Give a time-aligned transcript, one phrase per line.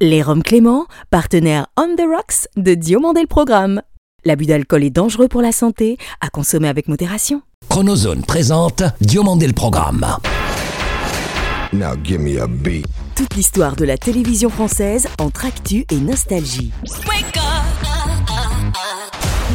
[0.00, 3.80] Les Roms Clément, partenaire On the Rocks de Diomandé le Programme.
[4.24, 7.42] L'abus d'alcool est dangereux pour la santé, à consommer avec modération.
[7.68, 10.04] Chronozone présente Diomandé le Programme.
[11.72, 12.86] Now give me a beat.
[13.14, 16.72] Toute l'histoire de la télévision française entre actu et nostalgie.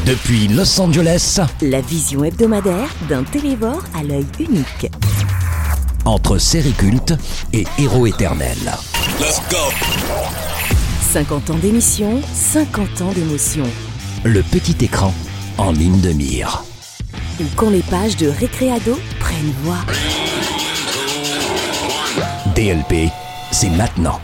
[0.06, 4.90] Depuis Los Angeles, La vision hebdomadaire d'un télévore à l'œil unique.
[6.06, 7.14] Entre série culte
[7.54, 8.58] et héros éternel.
[11.12, 13.66] 50 ans d'émission, 50 ans d'émotion.
[14.24, 15.14] Le petit écran
[15.57, 16.64] en ligne de mire.
[17.40, 19.80] Ou quand les pages de Récréado prennent voix.
[22.56, 23.10] DLP,
[23.52, 24.20] c'est maintenant.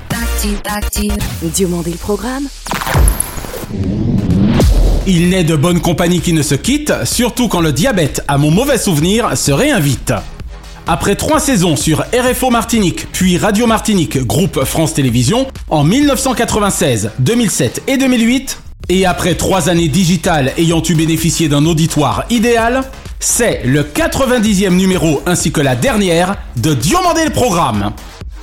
[1.41, 2.47] Diomandé le Programme,
[5.07, 8.51] Il n'est de bonne compagnie qui ne se quitte, surtout quand le diabète, à mon
[8.51, 10.13] mauvais souvenir, se réinvite.
[10.87, 17.81] Après trois saisons sur RFO Martinique, puis Radio Martinique, groupe France Télévisions, en 1996, 2007
[17.87, 22.83] et 2008, et après trois années digitales ayant eu bénéficié d'un auditoire idéal,
[23.19, 27.91] c'est le 90e numéro ainsi que la dernière de Diomandé le Programme.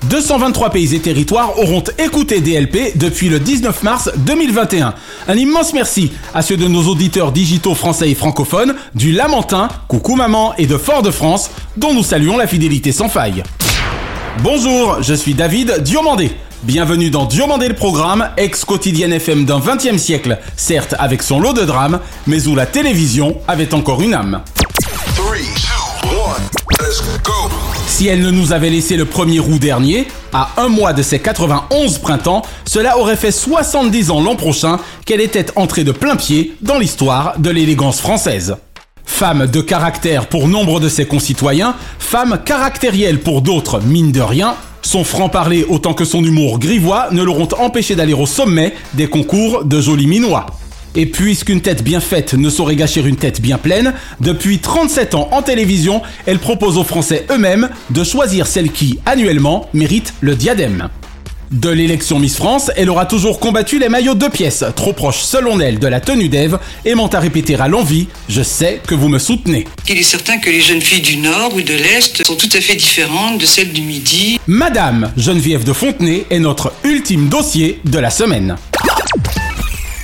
[0.04, 4.94] 223 pays et territoires auront écouté DLP depuis le 19 mars 2021.
[5.28, 10.16] Un immense merci à ceux de nos auditeurs digitaux français et francophones du Lamentin, Coucou
[10.16, 13.44] Maman et de Fort-de-France, dont nous saluons la fidélité sans faille.
[14.42, 16.32] Bonjour, je suis David Diomandé.
[16.64, 21.62] Bienvenue dans Diomandé le programme, ex-quotidienne FM d'un 20e siècle, certes avec son lot de
[21.62, 24.42] drames, mais où la télévision avait encore une âme.
[25.14, 26.42] Three, two, one.
[26.80, 27.61] Let's go.
[27.92, 31.18] Si elle ne nous avait laissé le 1er août dernier, à un mois de ses
[31.18, 36.56] 91 printemps, cela aurait fait 70 ans l'an prochain qu'elle était entrée de plein pied
[36.62, 38.56] dans l'histoire de l'élégance française.
[39.04, 44.54] Femme de caractère pour nombre de ses concitoyens, femme caractérielle pour d'autres, mine de rien,
[44.80, 49.66] son franc-parler autant que son humour grivois ne l'auront empêché d'aller au sommet des concours
[49.66, 50.46] de jolis minois.
[50.94, 55.28] Et puisqu'une tête bien faite ne saurait gâcher une tête bien pleine, depuis 37 ans
[55.32, 60.88] en télévision, elle propose aux Français eux-mêmes de choisir celle qui, annuellement, mérite le diadème.
[61.50, 65.60] De l'élection Miss France, elle aura toujours combattu les maillots de pièces, trop proches selon
[65.60, 69.18] elle de la tenue d'Ève, aimant à répéter à l'envie «Je sais que vous me
[69.18, 72.48] soutenez Il est certain que les jeunes filles du Nord ou de l'Est sont tout
[72.54, 74.40] à fait différentes de celles du Midi.».
[74.46, 78.56] Madame Geneviève de Fontenay est notre ultime dossier de la semaine.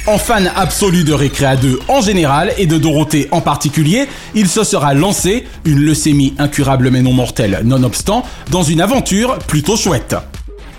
[0.09, 4.65] En fan absolu de Récréa 2 en général et de Dorothée en particulier, il se
[4.65, 10.17] sera lancé, une leucémie incurable mais non mortelle nonobstant, dans une aventure plutôt chouette.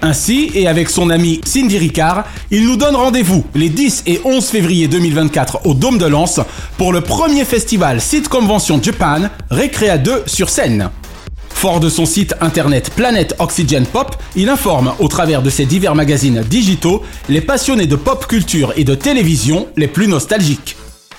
[0.02, 4.44] Ainsi, et avec son ami Cindy Ricard, il nous donne rendez-vous les 10 et 11
[4.48, 6.40] février 2024 au Dôme de Lens
[6.80, 10.90] pour le premier festival Site Convention Japan Récréa 2 sur scène.
[11.60, 15.94] Fort de son site internet Planète Oxygen Pop, il informe, au travers de ses divers
[15.94, 20.78] magazines digitaux, les passionnés de pop culture et de télévision les plus nostalgiques.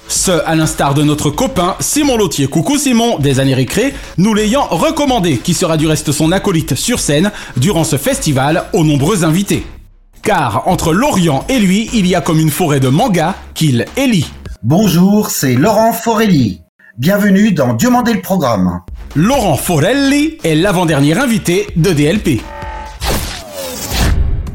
[0.08, 4.66] Ce, à l'instar de notre copain Simon Lautier, coucou Simon, des années récré, nous l'ayant
[4.70, 9.66] recommandé, qui sera du reste son acolyte sur scène durant ce festival aux nombreux invités.
[10.22, 14.30] Car entre Lorient et lui, il y a comme une forêt de mangas qu'il élit.
[14.62, 16.62] Bonjour, c'est Laurent Forelli.
[16.98, 18.80] Bienvenue dans Diomandé le programme.
[19.14, 22.40] Laurent Forelli est l'avant-dernier invité de DLP.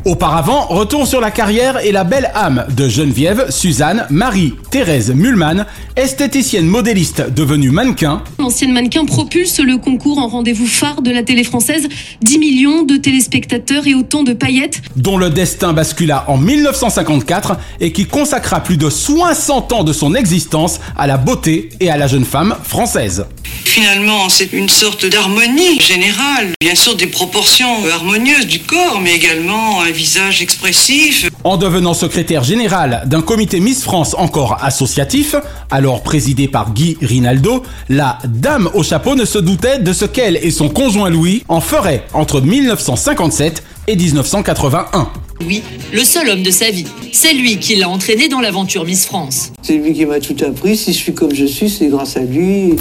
[0.05, 5.65] Auparavant, retour sur la carrière et la belle âme de Geneviève, Suzanne, Marie, Thérèse Mulman,
[5.95, 11.43] esthéticienne modéliste devenue mannequin, L'ancienne mannequin propulse le concours en rendez-vous phare de la télé
[11.43, 11.87] française.
[12.21, 14.83] 10 millions de téléspectateurs et autant de paillettes.
[14.95, 20.13] dont le destin bascula en 1954 et qui consacra plus de 60 ans de son
[20.13, 23.25] existence à la beauté et à la jeune femme française.
[23.63, 29.83] Finalement, c'est une sorte d'harmonie générale, bien sûr des proportions harmonieuses du corps, mais également
[29.95, 31.29] visage expressif.
[31.43, 35.35] En devenant secrétaire général d'un comité Miss France encore associatif,
[35.71, 40.37] alors présidé par Guy Rinaldo, la dame au chapeau ne se doutait de ce qu'elle
[40.37, 45.09] et son conjoint Louis en feraient entre 1957 et 1981.
[45.45, 45.63] Oui,
[45.93, 46.85] le seul homme de sa vie.
[47.11, 49.51] C'est lui qui l'a entraîné dans l'aventure Miss France.
[49.61, 50.77] C'est lui qui m'a tout appris.
[50.77, 52.75] Si je suis comme je suis, c'est grâce à lui.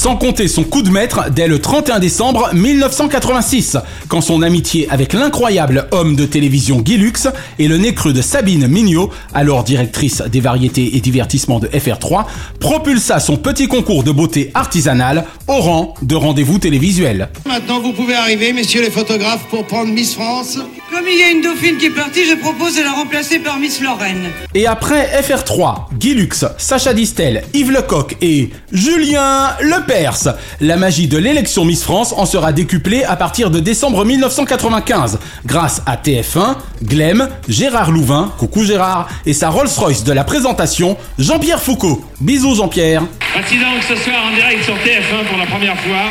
[0.00, 3.76] Sans compter son coup de maître dès le 31 décembre 1986,
[4.08, 8.22] quand son amitié avec l'incroyable homme de télévision Guy Lux et le nez creux de
[8.22, 12.24] Sabine Mignot, alors directrice des variétés et divertissements de FR3,
[12.60, 17.28] propulsa son petit concours de beauté artisanale au rang de rendez-vous télévisuel.
[17.46, 20.56] Maintenant, vous pouvez arriver, messieurs les photographes, pour prendre Miss France.
[20.90, 23.58] Comme il y a une dauphine qui est partie, je propose de la remplacer par
[23.58, 24.28] Miss Lorraine.
[24.54, 31.16] Et après FR3, Guy Lux, Sacha Distel, Yves Lecoq et Julien Lepers, la magie de
[31.16, 37.28] l'élection Miss France en sera décuplée à partir de décembre 1995 grâce à TF1, Glem,
[37.48, 42.04] Gérard Louvain, coucou Gérard, et sa Rolls-Royce de la présentation, Jean-Pierre Foucault.
[42.20, 43.04] Bisous Jean-Pierre.
[43.32, 46.10] Voici donc ce soir en direct sur TF1 pour la première fois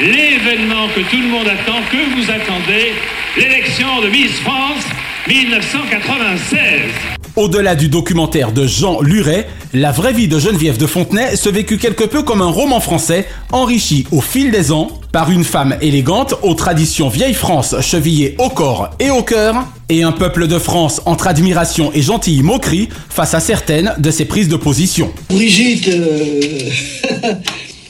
[0.00, 2.92] l'événement que tout le monde attend, que vous attendez,
[3.36, 4.84] l'élection de Miss France
[5.26, 6.58] 1996.
[7.34, 11.78] Au-delà du documentaire de Jean Luret, la vraie vie de Geneviève de Fontenay se vécut
[11.78, 16.34] quelque peu comme un roman français, enrichi au fil des ans par une femme élégante
[16.42, 21.02] aux traditions vieille France chevillées au corps et au cœur, et un peuple de France
[21.06, 25.12] entre admiration et gentille moquerie face à certaines de ses prises de position.
[25.30, 27.34] Brigitte, euh,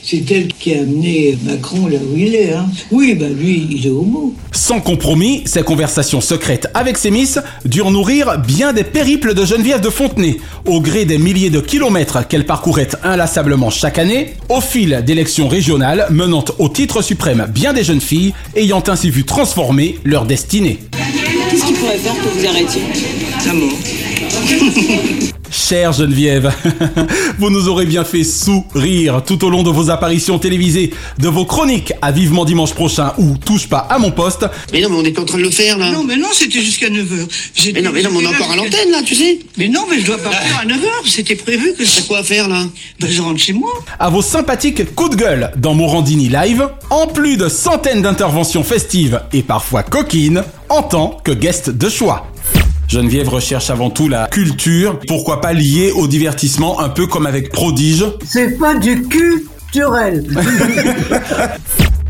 [0.09, 2.53] c'est elle qui a amené Macron là où il est.
[2.53, 2.65] Hein.
[2.89, 4.33] Oui, bah lui, il est homo.
[4.51, 9.81] Sans compromis, ces conversations secrètes avec ses miss durent nourrir bien des périples de Geneviève
[9.81, 15.03] de Fontenay, au gré des milliers de kilomètres qu'elle parcourait inlassablement chaque année, au fil
[15.05, 20.25] d'élections régionales menant au titre suprême bien des jeunes filles, ayant ainsi vu transformer leur
[20.25, 20.79] destinée.
[21.51, 22.81] Qu'est-ce qu'il pourrait faire que vous arrêtiez
[23.45, 23.73] L'amour.
[25.51, 26.51] Chère Geneviève,
[27.39, 31.45] vous nous aurez bien fait sourire tout au long de vos apparitions télévisées, de vos
[31.45, 34.45] chroniques à Vivement Dimanche prochain ou Touche pas à mon poste.
[34.73, 35.91] Mais non, mais on est en train de le faire là.
[35.91, 37.73] Non, mais non, c'était jusqu'à 9h.
[37.73, 39.39] Mais non, mais non, mais on est encore à l'antenne là, tu sais.
[39.57, 41.09] Mais non, mais je dois partir à 9h.
[41.09, 42.63] C'était prévu que T'as quoi à faire là?
[42.99, 43.71] Ben, je rentre chez moi.
[43.99, 49.21] À vos sympathiques coups de gueule dans Morandini Live, en plus de centaines d'interventions festives
[49.33, 52.27] et parfois coquines, en tant que guest de choix.
[52.89, 57.51] Geneviève recherche avant tout la culture, pourquoi pas liée au divertissement, un peu comme avec
[57.51, 58.03] Prodige.
[58.25, 60.25] C'est pas du culturel.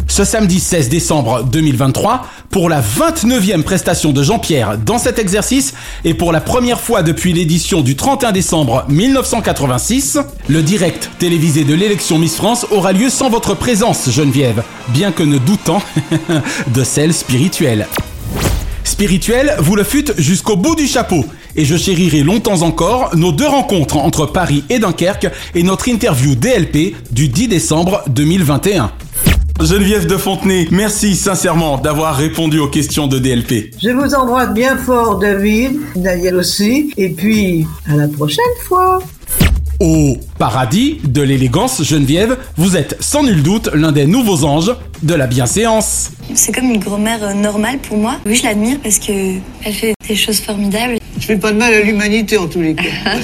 [0.08, 5.74] Ce samedi 16 décembre 2023, pour la 29e prestation de Jean-Pierre dans cet exercice
[6.06, 10.18] et pour la première fois depuis l'édition du 31 décembre 1986,
[10.48, 15.24] le direct télévisé de l'élection Miss France aura lieu sans votre présence, Geneviève, bien que
[15.24, 15.82] ne doutant
[16.74, 17.86] de celle spirituelle.
[18.90, 21.24] Spirituel, vous le fûtes jusqu'au bout du chapeau.
[21.56, 26.34] Et je chérirai longtemps encore nos deux rencontres entre Paris et Dunkerque et notre interview
[26.34, 28.92] DLP du 10 décembre 2021.
[29.62, 33.76] Geneviève de Fontenay, merci sincèrement d'avoir répondu aux questions de DLP.
[33.80, 39.04] Je vous embrasse bien fort, David, Daniel aussi, et puis à la prochaine fois.
[39.80, 45.14] Au paradis de l'élégance, Geneviève, vous êtes sans nul doute l'un des nouveaux anges de
[45.14, 46.12] la bienséance.
[46.34, 48.18] C'est comme une grand-mère euh, normale pour moi.
[48.26, 50.98] Oui, je l'admire parce que elle fait des choses formidables.
[51.18, 52.84] Je fais pas de mal à l'humanité en tous les cas.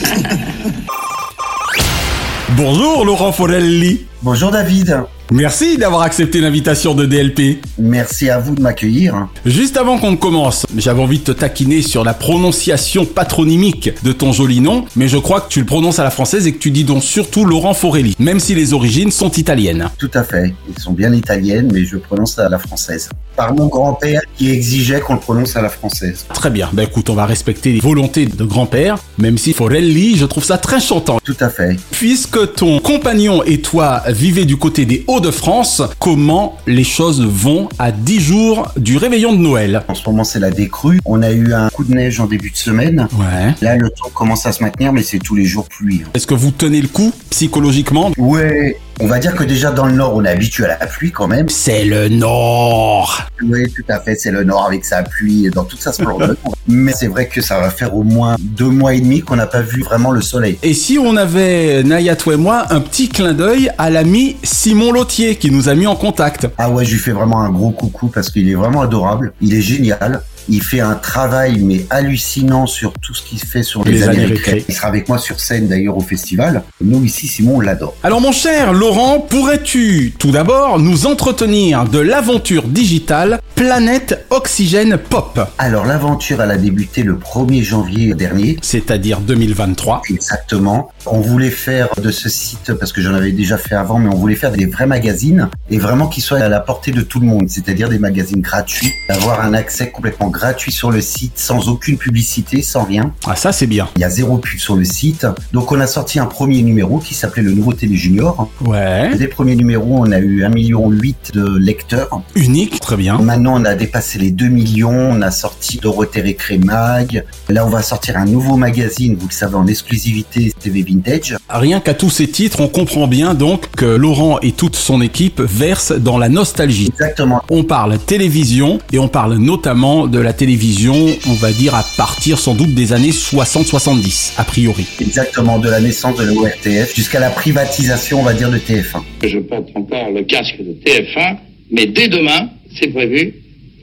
[2.56, 4.06] Bonjour Laurent Forelli.
[4.22, 5.04] Bonjour David.
[5.31, 7.60] Merci d'avoir accepté l'invitation de DLP.
[7.80, 9.27] Merci à vous de m'accueillir.
[9.44, 14.31] Juste avant qu'on commence, j'avais envie de te taquiner sur la prononciation patronymique de ton
[14.31, 16.69] joli nom, mais je crois que tu le prononces à la française et que tu
[16.69, 19.89] dis donc surtout Laurent Forelli, même si les origines sont italiennes.
[19.98, 20.54] Tout à fait.
[20.69, 23.10] Ils sont bien italiennes, mais je prononce à la française.
[23.36, 26.25] Par mon grand-père qui exigeait qu'on le prononce à la française.
[26.33, 30.25] Très bien, bah écoute, on va respecter les volontés de grand-père, même si Forelli, je
[30.25, 31.19] trouve ça très chantant.
[31.24, 31.78] Tout à fait.
[31.92, 37.94] Puisque ton compagnon et toi vivez du côté des Hauts-de-France, comment les choses vont à
[37.94, 39.81] 10 jours du réveillon de Noël?
[39.88, 41.00] En ce moment, c'est la décrue.
[41.06, 43.07] On a eu un coup de neige en début de semaine.
[43.13, 43.53] Ouais.
[43.62, 46.01] Là, le temps commence à se maintenir, mais c'est tous les jours pluie.
[46.06, 46.09] hein.
[46.15, 48.12] Est-ce que vous tenez le coup psychologiquement?
[48.17, 48.77] Ouais.
[49.01, 51.27] On va dire que déjà dans le nord, on est habitué à la pluie quand
[51.27, 51.50] même.
[51.50, 55.65] C'est le Nord Oui, tout à fait, c'est le nord avec sa pluie et dans
[55.65, 56.36] toute sa splendeur.
[56.68, 59.47] Mais c'est vrai que ça va faire au moins deux mois et demi qu'on n'a
[59.47, 60.57] pas vu vraiment le soleil.
[60.64, 64.94] Et si on avait, Naya, toi et moi, un petit clin d'œil à l'ami Simon
[64.94, 67.71] Lautier qui nous a mis en contact Ah ouais, je lui fais vraiment un gros
[67.71, 69.33] coucou parce qu'il est vraiment adorable.
[69.42, 70.21] Il est génial.
[70.47, 74.66] Il fait un travail mais hallucinant sur tout ce qu'il fait sur les, Les récré.
[74.68, 76.64] Il sera avec moi sur scène d'ailleurs au festival.
[76.81, 77.95] Nous ici, Simon, on l'adore.
[78.04, 85.40] Alors mon cher Laurent, pourrais-tu tout d'abord nous entretenir de l'aventure digitale Planète Oxygène Pop?
[85.57, 88.57] Alors l'aventure, elle a débuté le 1er janvier dernier.
[88.61, 90.04] C'est-à-dire 2023.
[90.09, 90.92] Exactement.
[91.06, 94.18] On voulait faire de ce site, parce que j'en avais déjà fait avant, mais on
[94.18, 97.25] voulait faire des vrais magazines et vraiment qu'ils soient à la portée de tout le
[97.25, 100.34] monde, c'est-à-dire des magazines gratuits, d'avoir un accès complètement gratuit
[100.69, 103.13] sur le site, sans aucune publicité, sans rien.
[103.25, 103.87] Ah ça c'est bien.
[103.95, 105.27] Il y a zéro pub sur le site.
[105.54, 108.49] Donc on a sorti un premier numéro qui s'appelait le Nouveau Télé Junior.
[108.61, 109.15] Ouais.
[109.18, 112.21] Des premiers numéros, on a eu 1,8 million de lecteurs.
[112.35, 113.18] Unique, très bien.
[113.19, 115.11] Maintenant, on a dépassé les 2 millions.
[115.11, 117.25] On a sorti Dorothée Récré Mag.
[117.49, 121.35] Là, on va sortir un nouveau magazine, vous le savez, en exclusivité TV Vintage.
[121.49, 125.42] Rien qu'à tous ces titres, on comprend bien donc que Laurent et toute son équipe
[125.42, 126.87] versent dans la nostalgie.
[126.87, 127.42] Exactement.
[127.49, 132.39] On parle télévision et on parle notamment de la télévision, on va dire à partir
[132.39, 134.85] sans doute des années 60-70, a priori.
[134.99, 139.03] Exactement, de la naissance de l'ORTF jusqu'à la privatisation, on va dire, de TF1.
[139.23, 141.37] Je porte encore le casque de TF1,
[141.71, 143.35] mais dès demain, c'est prévu,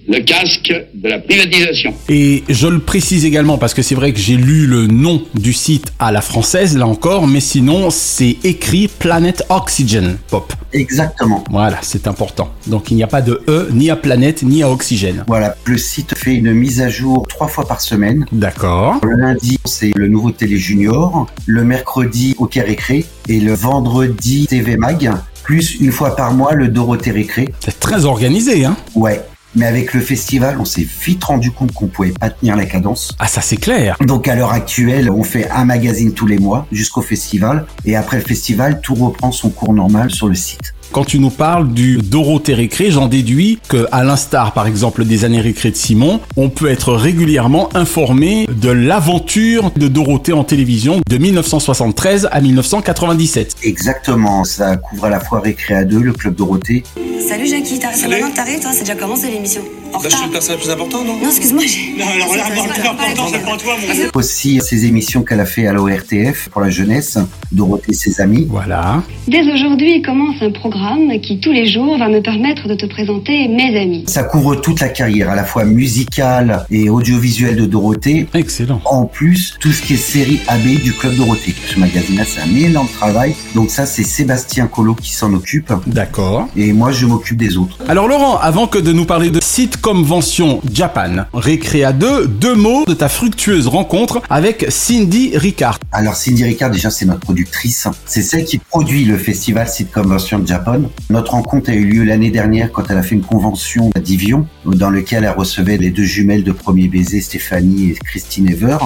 [0.09, 1.95] le casque de la privatisation.
[2.09, 5.53] Et je le précise également parce que c'est vrai que j'ai lu le nom du
[5.53, 10.53] site à la française, là encore, mais sinon c'est écrit Planet Oxygen Pop.
[10.73, 11.45] Exactement.
[11.51, 12.51] Voilà, c'est important.
[12.67, 15.25] Donc il n'y a pas de E ni à planète ni à oxygène.
[15.29, 18.27] Voilà, le site fait une mise à jour trois fois par semaine.
[18.33, 19.01] D'accord.
[19.03, 21.27] Le lundi, c'est le nouveau Télé Junior.
[21.47, 23.05] Le mercredi, OK Récré.
[23.29, 25.13] Et le vendredi, TV Mag.
[25.43, 27.49] Plus une fois par mois, le Dorothée Récré.
[27.61, 29.21] C'est très organisé, hein Ouais.
[29.55, 33.15] Mais avec le festival, on s'est vite rendu compte qu'on pouvait pas tenir la cadence.
[33.19, 33.97] Ah, ça c'est clair.
[34.01, 37.67] Donc à l'heure actuelle, on fait un magazine tous les mois jusqu'au festival.
[37.85, 40.75] Et après le festival, tout reprend son cours normal sur le site.
[40.93, 45.25] Quand tu nous parles du Dorothée Récré, j'en déduis que, à l'instar par exemple des
[45.25, 51.01] années récré de Simon, on peut être régulièrement informé de l'aventure de Dorothée en télévision
[51.09, 53.57] de 1973 à 1997.
[53.63, 56.83] Exactement, ça couvre à la fois Récré à 2, le Club Dorothée.
[57.27, 58.11] Salut Jackie, t'as Salut.
[58.13, 59.82] maintenant t'arrives, toi, c'est déjà commencé l'émission.
[59.93, 61.19] Bah, je suis le personnage le plus important, non?
[61.19, 61.95] Non, excuse-moi, j'ai.
[61.99, 64.11] Non, alors là, le plus important, c'est pas toi, mon gars.
[64.15, 67.19] Aussi ses émissions qu'elle a fait à l'ORTF pour la jeunesse,
[67.53, 68.47] Dorothée et ses amis.
[68.49, 69.03] Voilà.
[69.29, 73.49] Dès aujourd'hui commence un programme qui tous les jours va me permettre de te présenter
[73.49, 74.05] mes amis.
[74.07, 78.27] Ça couvre toute la carrière, à la fois musicale et audiovisuelle de Dorothée.
[78.35, 78.81] Excellent.
[78.87, 81.55] En plus, tout ce qui est série AB du Club Dorothée.
[81.67, 83.35] Ce magazine-là, c'est un énorme travail.
[83.55, 85.73] Donc ça, c'est Sébastien Collot qui s'en occupe.
[85.87, 86.49] D'accord.
[86.57, 87.77] Et moi, je m'occupe des autres.
[87.89, 92.85] Alors Laurent, avant que de nous parler de site convention Japan, Récréa 2, deux mots
[92.87, 95.79] de ta fructueuse rencontre avec Cindy Ricard.
[95.91, 97.89] Alors Cindy Ricard, déjà, c'est notre productrice.
[98.07, 100.83] C'est celle qui produit le festival Site Convention de Japan.
[101.11, 104.47] Notre rencontre a eu lieu l'année dernière quand elle a fait une convention à Divion,
[104.65, 108.79] dans lequel elle recevait les deux jumelles de premier baiser, Stéphanie et Christine Ever.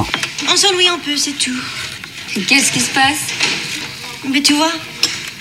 [0.51, 1.61] On s'ennuie un peu, c'est tout.
[2.49, 3.29] Qu'est-ce qui se passe?
[4.33, 4.73] Mais tu vois,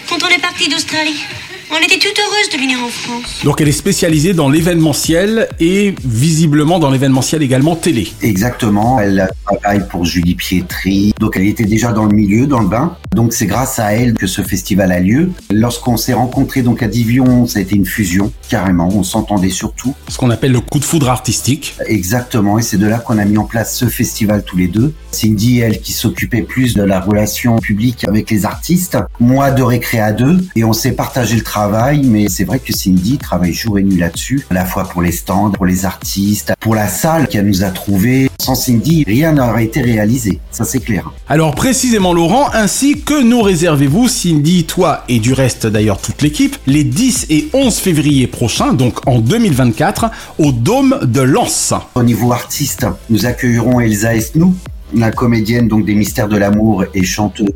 [0.10, 1.24] quand on est parti d'Australie,
[1.72, 3.44] on était toute heureuse de venir en France.
[3.44, 8.12] Donc elle est spécialisée dans l'événementiel et visiblement dans l'événementiel également télé.
[8.22, 12.60] Exactement, elle a travaillé pour Julie Pietri, donc elle était déjà dans le milieu, dans
[12.60, 12.98] le bain.
[13.14, 15.32] Donc c'est grâce à elle que ce festival a lieu.
[15.52, 19.96] Lorsqu'on s'est rencontrés donc à Divion, ça a été une fusion, carrément, on s'entendait surtout.
[20.08, 21.76] Ce qu'on appelle le coup de foudre artistique.
[21.88, 24.94] Exactement, et c'est de là qu'on a mis en place ce festival tous les deux.
[25.12, 30.12] Cindy, elle, qui s'occupait plus de la relation publique avec les artistes, moi de Récréa
[30.12, 31.55] 2, et on s'est partagé le travail,
[32.04, 35.14] mais c'est vrai que Cindy travaille jour et nuit là-dessus, à la fois pour les
[35.14, 38.30] stands, pour les artistes, pour la salle qu'elle nous a trouvée.
[38.42, 41.12] Sans Cindy, rien n'aurait été réalisé, ça c'est clair.
[41.30, 46.58] Alors précisément Laurent, ainsi que nous réservez-vous, Cindy, toi et du reste d'ailleurs toute l'équipe,
[46.68, 51.74] les 10 et 11 février prochains, donc en 2024, au Dôme de Lens.
[51.96, 54.56] Au niveau artiste, nous accueillerons Elsa Esnou,
[54.94, 57.50] la comédienne donc des Mystères de l'amour et chanteuse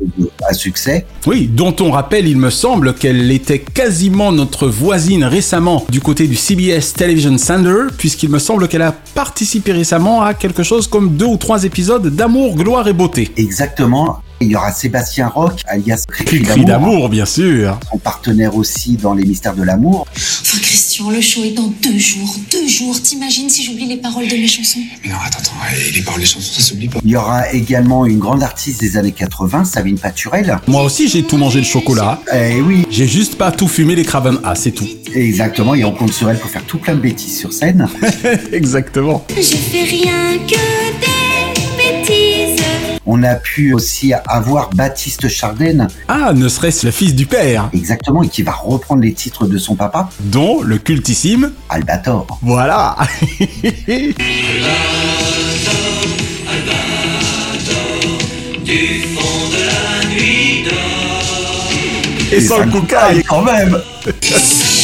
[0.48, 1.06] à succès.
[1.26, 6.26] Oui, dont on rappelle, il me semble, qu'elle était quasiment notre voisine récemment du côté
[6.26, 11.16] du CBS Television Center, puisqu'il me semble qu'elle a participé récemment à quelque chose comme
[11.16, 13.30] deux ou trois épisodes d'Amour, Gloire et Beauté.
[13.36, 14.20] Exactement.
[14.42, 17.78] Il y aura Sébastien Roch, alias Cri d'amour, bien sûr.
[17.90, 20.06] son partenaire aussi dans les Mystères de l'amour.
[20.16, 22.34] Enfin, Christian, le show est dans deux jours.
[22.50, 23.00] Deux jours.
[23.02, 24.78] T'imagines si j'oublie les paroles de mes chansons?
[25.04, 25.52] Mais non, attends, attends,
[25.94, 27.00] les paroles des chansons, ça s'oublie pas.
[27.04, 30.56] Il y aura également une grande artiste des années 80, Sabine Paturel.
[30.66, 32.22] Moi aussi, j'ai tout mangé le chocolat.
[32.32, 34.88] Eh oui, J'ai juste pas tout fumé les Craven A, c'est tout.
[35.14, 37.86] exactement, et on compte sur elle pour faire tout plein de bêtises sur scène.
[38.52, 39.22] Exactement.
[39.36, 40.54] Je fais rien que
[41.00, 41.19] des.
[43.12, 48.22] On a pu aussi avoir Baptiste Chardenne, Ah, ne serait-ce le fils du père, exactement,
[48.22, 51.50] et qui va reprendre les titres de son papa, dont le cultissime.
[51.68, 52.38] Albator.
[52.40, 52.96] Voilà.
[62.32, 63.76] Et sans le quand même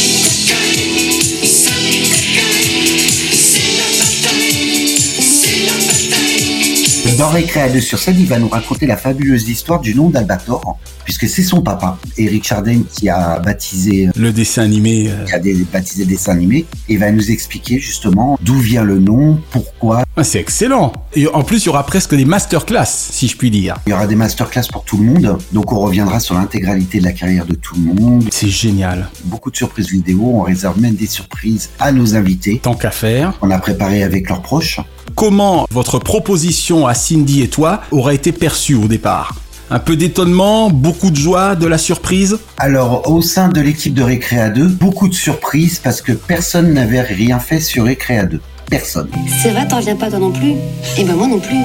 [7.17, 10.77] Dans Récréa 2 sur scène, il va nous raconter la fabuleuse histoire du nom d'Albator,
[11.03, 15.09] puisque c'est son papa, Eric Chardin, qui a baptisé Le dessin animé.
[15.09, 18.83] euh, qui a des- baptisé le dessin animé, et va nous expliquer justement d'où vient
[18.83, 20.03] le nom, pourquoi.
[20.15, 20.93] ah, c'est excellent.
[21.15, 23.77] Et en plus, il y aura presque des masterclass, si je puis dire.
[23.87, 27.05] Il y aura des masterclass pour tout le monde, donc on reviendra sur l'intégralité de
[27.05, 28.25] la carrière de tout le monde.
[28.31, 29.09] C'est génial.
[29.25, 32.59] Beaucoup de surprises vidéo, on réserve même des surprises à nos invités.
[32.61, 33.33] Tant qu'à faire.
[33.41, 34.79] On a préparé avec leurs proches.
[35.15, 39.33] Comment votre proposition à Cindy et toi aura été perçue au départ
[39.69, 42.37] Un peu d'étonnement, beaucoup de joie, de la surprise?
[42.57, 46.99] Alors, au sein de l'équipe de Récréa 2, beaucoup de surprises parce que personne n'avait
[46.99, 48.41] rien fait sur Récréa 2.
[48.69, 49.07] personne.
[49.41, 50.55] C'est vrai, t'en reviens pas toi non plus?
[50.97, 51.55] Et ben moi non plus.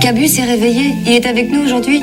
[0.00, 2.00] Cabu s'est réveillé, il est avec nous aujourd'hui.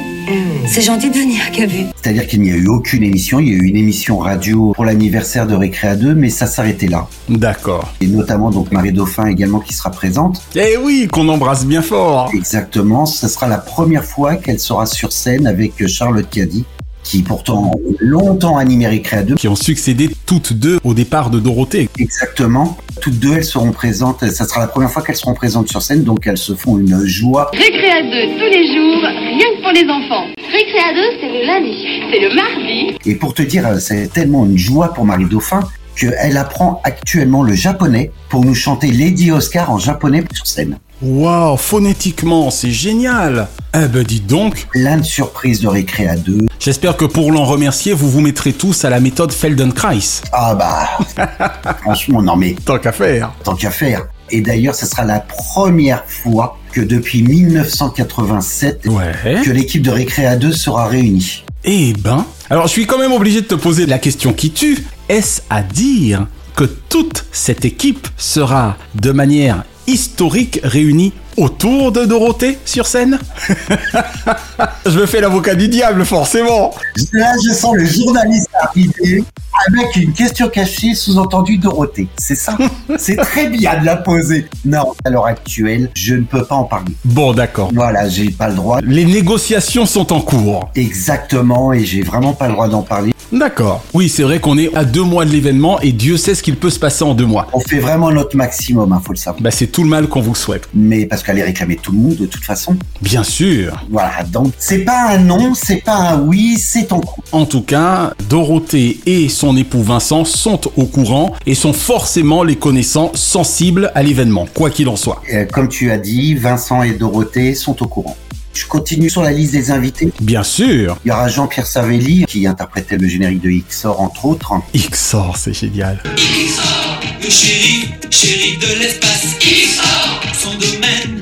[0.68, 1.86] C'est gentil de venir, Cabu.
[2.01, 3.39] C'est-à-dire qu'il n'y a eu aucune émission.
[3.39, 6.88] Il y a eu une émission radio pour l'anniversaire de Récréa 2, mais ça s'arrêtait
[6.88, 7.08] là.
[7.30, 7.94] D'accord.
[8.01, 10.42] Et notamment donc Marie Dauphin également qui sera présente.
[10.56, 12.30] Eh oui, qu'on embrasse bien fort.
[12.34, 13.06] Exactement.
[13.06, 16.65] Ce sera la première fois qu'elle sera sur scène avec Charlotte Caddy
[17.03, 19.36] qui pourtant ont longtemps animé Récréa 2.
[19.36, 21.89] Qui ont succédé toutes deux au départ de Dorothée.
[22.00, 22.77] Exactement.
[23.01, 24.25] Toutes deux, elles seront présentes.
[24.29, 27.05] Ça sera la première fois qu'elles seront présentes sur scène, donc elles se font une
[27.05, 27.51] joie.
[27.53, 30.25] Récréa 2 tous les jours, rien que pour les enfants.
[30.38, 32.98] Récréa 2, c'est le lundi, c'est le mardi.
[33.05, 35.62] Et pour te dire, c'est tellement une joie pour Marie Dauphin
[35.95, 40.79] qu'elle apprend actuellement le japonais pour nous chanter Lady Oscar en japonais sur scène.
[41.03, 46.48] Waouh, phonétiquement, c'est génial Eh ben dites donc Plein de surprises de Récréa 2.
[46.62, 50.22] J'espère que pour l'en remercier, vous vous mettrez tous à la méthode Feldenkrais.
[50.31, 50.88] Ah bah,
[51.81, 52.55] franchement, non mais...
[52.63, 53.33] Tant qu'à faire.
[53.43, 54.07] Tant qu'à faire.
[54.31, 59.41] Et d'ailleurs, ce sera la première fois que depuis 1987 ouais.
[59.43, 61.43] que l'équipe de Récréa 2 sera réunie.
[61.65, 64.86] Eh ben, alors je suis quand même obligé de te poser la question qui tue.
[65.10, 72.58] Est-ce à dire que toute cette équipe sera de manière historique réunie autour de Dorothée
[72.66, 73.20] sur scène
[74.86, 76.74] Je me fais l'avocat du diable, forcément.
[77.13, 79.24] Là, je sens le journaliste arriver
[79.68, 82.08] avec une question cachée sous-entendu Dorothée.
[82.18, 82.58] C'est ça
[82.98, 84.48] C'est très bien de la poser.
[84.66, 86.94] Non, à l'heure actuelle, je ne peux pas en parler.
[87.06, 87.70] Bon, d'accord.
[87.74, 88.80] Voilà, j'ai pas le droit.
[88.82, 90.70] Les négociations sont en cours.
[90.75, 93.13] Exactement, et j'ai vraiment pas le droit d'en parler.
[93.32, 93.84] D'accord.
[93.94, 96.56] Oui, c'est vrai qu'on est à deux mois de l'événement et Dieu sait ce qu'il
[96.56, 97.48] peut se passer en deux mois.
[97.54, 99.42] On fait vraiment notre maximum, hein, faut le savoir.
[99.42, 100.70] Bah, c'est tout le mal qu'on vous souhaite.
[100.74, 102.75] Mais parce qu'elle est réclamée tout le monde, de toute façon.
[103.01, 103.84] Bien sûr.
[103.89, 107.24] Voilà, donc c'est pas un non, c'est pas un oui, c'est en cours.
[107.32, 112.56] En tout cas, Dorothée et son époux Vincent sont au courant et sont forcément les
[112.56, 115.22] connaissants sensibles à l'événement, quoi qu'il en soit.
[115.34, 118.18] Euh, comme tu as dit, Vincent et Dorothée sont au courant.
[118.53, 120.12] Je continue sur la liste des invités.
[120.22, 120.98] Bien sûr.
[121.03, 124.53] Il y aura Jean-Pierre Savelli qui interprétait le générique de XOR entre autres.
[124.75, 126.01] XOR, c'est génial.
[126.15, 129.38] XOR, le chéri, chéri de l'espace.
[129.39, 131.12] XOR, son domaine,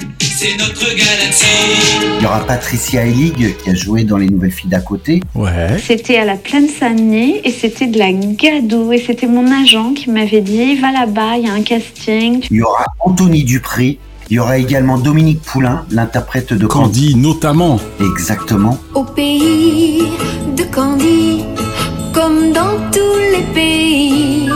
[0.41, 1.45] c'est notre galaxie.
[2.17, 5.21] Il y aura Patricia Elig qui a joué dans Les Nouvelles Filles d'à côté.
[5.35, 5.77] Ouais.
[5.85, 8.91] C'était à la Plaine Saint-Denis et c'était de la gadoue.
[8.91, 12.43] Et c'était mon agent qui m'avait dit va là-bas, il y a un casting.
[12.49, 13.99] Il y aura Anthony Dupré.
[14.31, 17.79] Il y aura également Dominique Poulain, l'interprète de Candy, Candy notamment.
[17.99, 18.79] Exactement.
[18.95, 20.01] Au pays
[20.55, 21.43] de Candy,
[22.13, 24.49] comme dans tous les pays.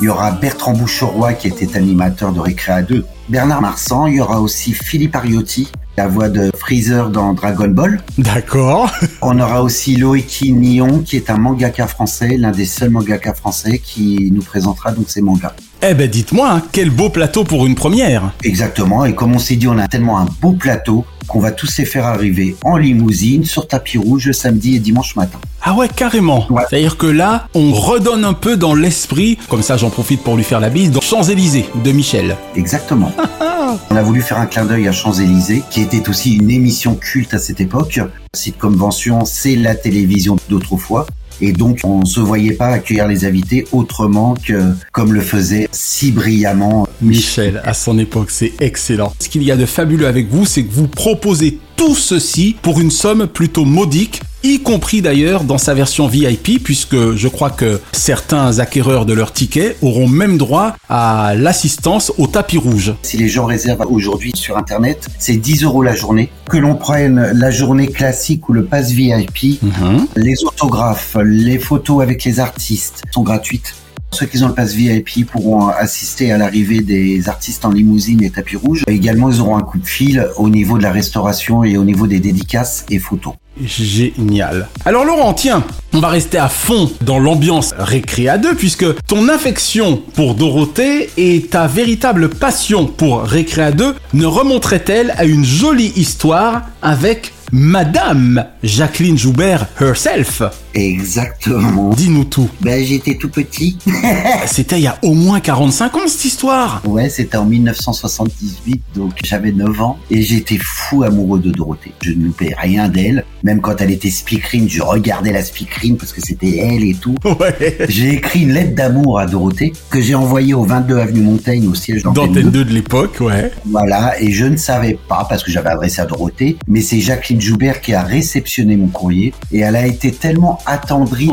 [0.00, 3.04] Il y aura Bertrand Boucheroy qui était animateur de Récréa 2.
[3.28, 8.00] Bernard Marsan, il y aura aussi Philippe Ariotti, la voix de Freezer dans Dragon Ball.
[8.18, 8.90] D'accord.
[9.22, 13.78] On aura aussi Loeki Nyon qui est un mangaka français, l'un des seuls mangaka français
[13.78, 15.54] qui nous présentera donc ses mangas.
[15.82, 18.32] Eh ben dites-moi, hein, quel beau plateau pour une première.
[18.44, 21.78] Exactement, et comme on s'est dit, on a tellement un beau plateau qu'on va tous
[21.78, 25.38] les faire arriver en limousine sur tapis rouge samedi et dimanche matin.
[25.62, 26.46] Ah ouais, carrément.
[26.50, 26.62] Ouais.
[26.68, 30.44] C'est-à-dire que là, on redonne un peu dans l'esprit, comme ça j'en profite pour lui
[30.44, 32.36] faire la bise, dans Champs-Élysées de Michel.
[32.54, 33.12] Exactement.
[33.90, 37.34] on a voulu faire un clin d'œil à Champs-Élysées, qui était aussi une émission culte
[37.34, 38.00] à cette époque.
[38.34, 41.06] Site Convention, c'est la télévision d'autrefois.
[41.40, 46.12] Et donc, on se voyait pas accueillir les invités autrement que comme le faisait si
[46.12, 48.30] brillamment Michel à son époque.
[48.30, 49.12] C'est excellent.
[49.20, 52.80] Ce qu'il y a de fabuleux avec vous, c'est que vous proposez tout ceci pour
[52.80, 57.80] une somme plutôt modique, y compris d'ailleurs dans sa version VIP, puisque je crois que
[57.92, 62.94] certains acquéreurs de leurs tickets auront même droit à l'assistance au tapis rouge.
[63.02, 66.30] Si les gens réservent aujourd'hui sur Internet, c'est 10 euros la journée.
[66.48, 70.06] Que l'on prenne la journée classique ou le pass VIP, Mhm.
[70.16, 73.74] les autographes, les photos avec les artistes sont gratuites.
[74.12, 78.30] Ceux qui ont le pass VIP pourront assister à l'arrivée des artistes en limousine et
[78.30, 78.84] tapis rouge.
[78.86, 82.06] Également, ils auront un coup de fil au niveau de la restauration et au niveau
[82.06, 83.34] des dédicaces et photos.
[83.64, 84.68] Génial.
[84.84, 90.02] Alors Laurent, tiens, on va rester à fond dans l'ambiance Récréa 2 puisque ton affection
[90.14, 96.62] pour Dorothée et ta véritable passion pour Récréa 2 ne remonterait-elle à une jolie histoire
[96.82, 100.42] avec Madame Jacqueline Joubert herself?
[100.76, 101.88] Exactement.
[101.94, 102.50] Dis-nous tout.
[102.60, 103.78] Ben, j'étais tout petit.
[104.46, 106.82] C'était il y a au moins 45 ans cette histoire.
[106.86, 111.92] Ouais, c'était en 1978, donc j'avais 9 ans et j'étais fou amoureux de Dorothée.
[112.02, 116.12] Je ne loupais rien d'elle, même quand elle était speakerine, je regardais la speakerine parce
[116.12, 117.14] que c'était elle et tout.
[117.24, 117.76] Ouais.
[117.88, 121.74] J'ai écrit une lettre d'amour à Dorothée que j'ai envoyée au 22 avenue Montaigne au
[121.74, 122.50] siège d'Antenne D'antenne 2.
[122.50, 123.50] 2 de l'époque, ouais.
[123.66, 127.40] Voilà, et je ne savais pas parce que j'avais adressé à Dorothée, mais c'est Jacqueline
[127.40, 131.28] Joubert qui a réceptionné mon courrier et elle a été tellement attendri.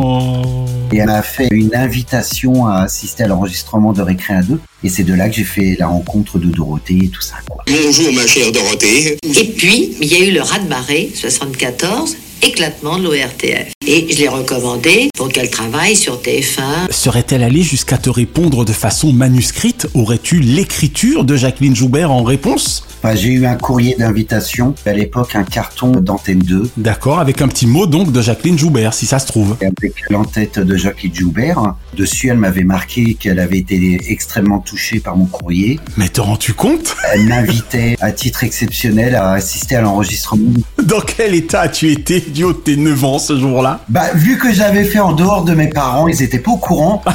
[0.91, 4.60] Et elle m'a fait une invitation à assister à l'enregistrement de Récréa 2.
[4.84, 7.36] Et c'est de là que j'ai fait la rencontre de Dorothée et tout ça.
[7.50, 7.63] Quoi.
[7.67, 9.17] Bonjour ma chère Dorothée.
[9.24, 13.72] Et puis, il y a eu le raz-de-marée, 74, éclatement de l'ORTF.
[13.88, 16.91] Et je l'ai recommandé pour qu'elle travaille sur TF1.
[16.91, 19.88] Serait-elle allée jusqu'à te répondre de façon manuscrite?
[19.93, 22.86] Aurais-tu l'écriture de Jacqueline Joubert en réponse?
[23.16, 26.72] J'ai eu un courrier d'invitation, à l'époque un carton d'antenne 2.
[26.78, 29.58] D'accord, avec un petit mot donc de Jacqueline Joubert, si ça se trouve.
[29.62, 31.76] Avec l'entête de Jacqueline Joubert.
[31.96, 35.80] Dessus, elle m'avait marqué qu'elle avait été extrêmement touchée par mon courrier.
[35.98, 36.96] Mais te rends-tu compte?
[37.13, 40.52] Elle m'invitait à titre exceptionnel à assister à l'enregistrement.
[40.84, 43.82] Dans quel état as-tu été du haut de tes 9 ans ce jour-là?
[43.89, 47.02] Bah, vu que j'avais fait en dehors de mes parents, ils étaient pas au courant.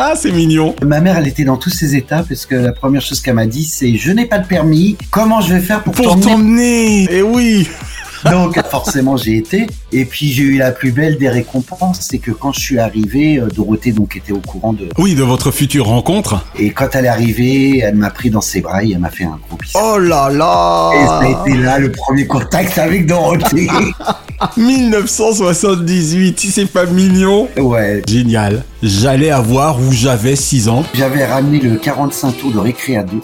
[0.00, 0.76] Ah, c'est mignon.
[0.82, 3.46] Ma mère, elle était dans tous ces états parce que la première chose qu'elle m'a
[3.46, 4.96] dit, c'est je n'ai pas de permis.
[5.18, 7.66] Comment je vais faire pour, Pour t'emmener Eh oui
[8.30, 12.30] Donc forcément j'ai été et puis j'ai eu la plus belle des récompenses, c'est que
[12.30, 15.86] quand je suis arrivé, euh, Dorothée donc était au courant de Oui, de votre future
[15.86, 16.44] rencontre.
[16.56, 19.24] et quand elle est arrivée, elle m'a pris dans ses bras et elle m'a fait
[19.24, 19.76] un gros bisou.
[19.82, 23.68] Oh là là Et ça a été là le premier contact avec Dorothée.
[24.56, 28.02] 1978, si c'est pas mignon ouais.
[28.06, 28.62] Génial.
[28.84, 30.84] J'allais avoir ou j'avais 6 ans.
[30.94, 33.16] J'avais ramené le 45 tours de Récréa 2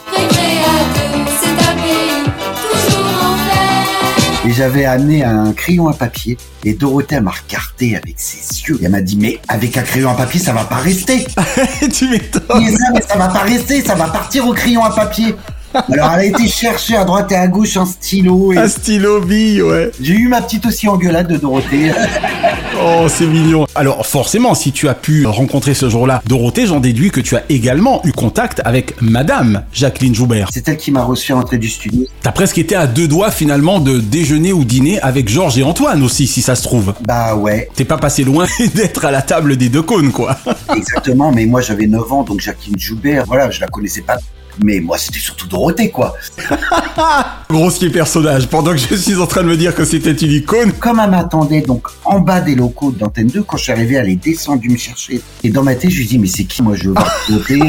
[4.46, 8.84] et j'avais amené un crayon à papier et Dorothée m'a regardé avec ses yeux et
[8.84, 11.26] elle m'a dit mais avec un crayon à papier ça va pas rester.
[11.92, 12.62] tu m'étonnes.
[12.62, 15.34] Mais ça, mais ça va pas rester, ça va partir au crayon à papier.
[15.74, 18.52] Alors elle a été chercher à droite et à gauche un stylo.
[18.52, 18.58] Et...
[18.58, 19.90] Un stylo bille, ouais.
[20.00, 21.92] J'ai eu ma petite aussi engueulade de Dorothée.
[22.86, 23.66] Oh, c'est mignon.
[23.76, 27.44] Alors forcément, si tu as pu rencontrer ce jour-là Dorothée, j'en déduis que tu as
[27.48, 30.48] également eu contact avec Madame Jacqueline Joubert.
[30.52, 32.04] C'est elle qui m'a reçu à l'entrée du studio.
[32.20, 36.02] T'as presque été à deux doigts finalement de déjeuner ou dîner avec Georges et Antoine
[36.02, 36.94] aussi, si ça se trouve.
[37.06, 37.68] Bah ouais.
[37.74, 40.36] T'es pas passé loin d'être à la table des deux cônes, quoi.
[40.76, 44.18] Exactement, mais moi j'avais 9 ans, donc Jacqueline Joubert, voilà, je la connaissais pas.
[44.62, 46.14] Mais moi c'était surtout Dorothée, quoi.
[47.50, 50.72] Grossier personnage, pendant que je suis en train de me dire que c'était une icône.
[50.72, 54.08] Comme elle m'attendait donc en bas des locaux d'Antenne 2, quand je suis arrivé, elle
[54.08, 55.20] est descendue me chercher.
[55.42, 56.94] Et dans ma tête, je lui dis, mais c'est qui moi je veux
[57.28, 57.60] Dorothée?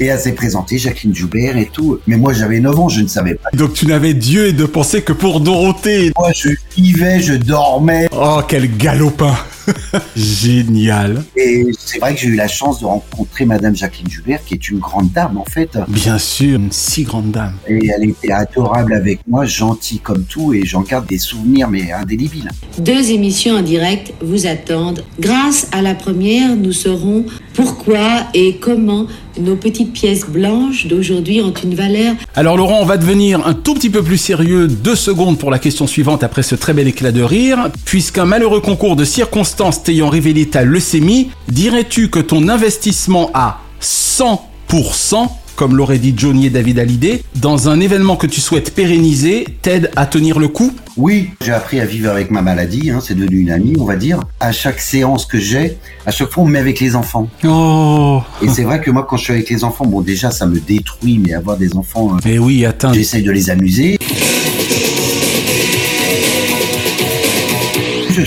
[0.00, 1.98] Et elle s'est présentée, Jacqueline Joubert et tout.
[2.06, 3.50] Mais moi j'avais 9 ans, je ne savais pas.
[3.54, 6.12] Donc tu n'avais Dieu et de penser que pour Dorothée.
[6.16, 8.08] Moi je vivais, je dormais.
[8.12, 9.34] Oh, quel galopin
[10.16, 11.24] Génial.
[11.36, 14.68] Et c'est vrai que j'ai eu la chance de rencontrer Madame Jacqueline Joubert, qui est
[14.68, 15.78] une grande dame en fait.
[15.88, 17.54] Bien sûr, une si grande dame.
[17.68, 21.92] Et elle était adorable avec moi, gentille comme tout, et j'en garde des souvenirs mais
[21.92, 22.50] indélébiles.
[22.78, 25.04] Deux émissions en direct vous attendent.
[25.18, 27.24] Grâce à la première, nous saurons
[27.54, 29.06] pourquoi et comment
[29.38, 32.14] nos petites pièces blanches d'aujourd'hui ont une valeur.
[32.34, 35.58] Alors Laurent, on va devenir un tout petit peu plus sérieux deux secondes pour la
[35.58, 37.70] question suivante après ce très bel éclat de rire.
[37.84, 45.28] Puisqu'un malheureux concours de circonstances t'ayant révélé ta leucémie, dirais-tu que ton investissement à 100%
[45.56, 49.90] comme l'aurait dit Johnny et David Hallyday, dans un événement que tu souhaites pérenniser, t'aide
[49.96, 50.72] à tenir le coup?
[50.96, 53.96] Oui, j'ai appris à vivre avec ma maladie, hein, c'est devenu une amie, on va
[53.96, 54.20] dire.
[54.40, 57.28] À chaque séance que j'ai, à chaque fois on me met avec les enfants.
[57.44, 60.46] Oh Et c'est vrai que moi quand je suis avec les enfants, bon déjà ça
[60.46, 62.92] me détruit, mais avoir des enfants, euh, Eh oui, attends.
[62.92, 63.98] j'essaye de les amuser.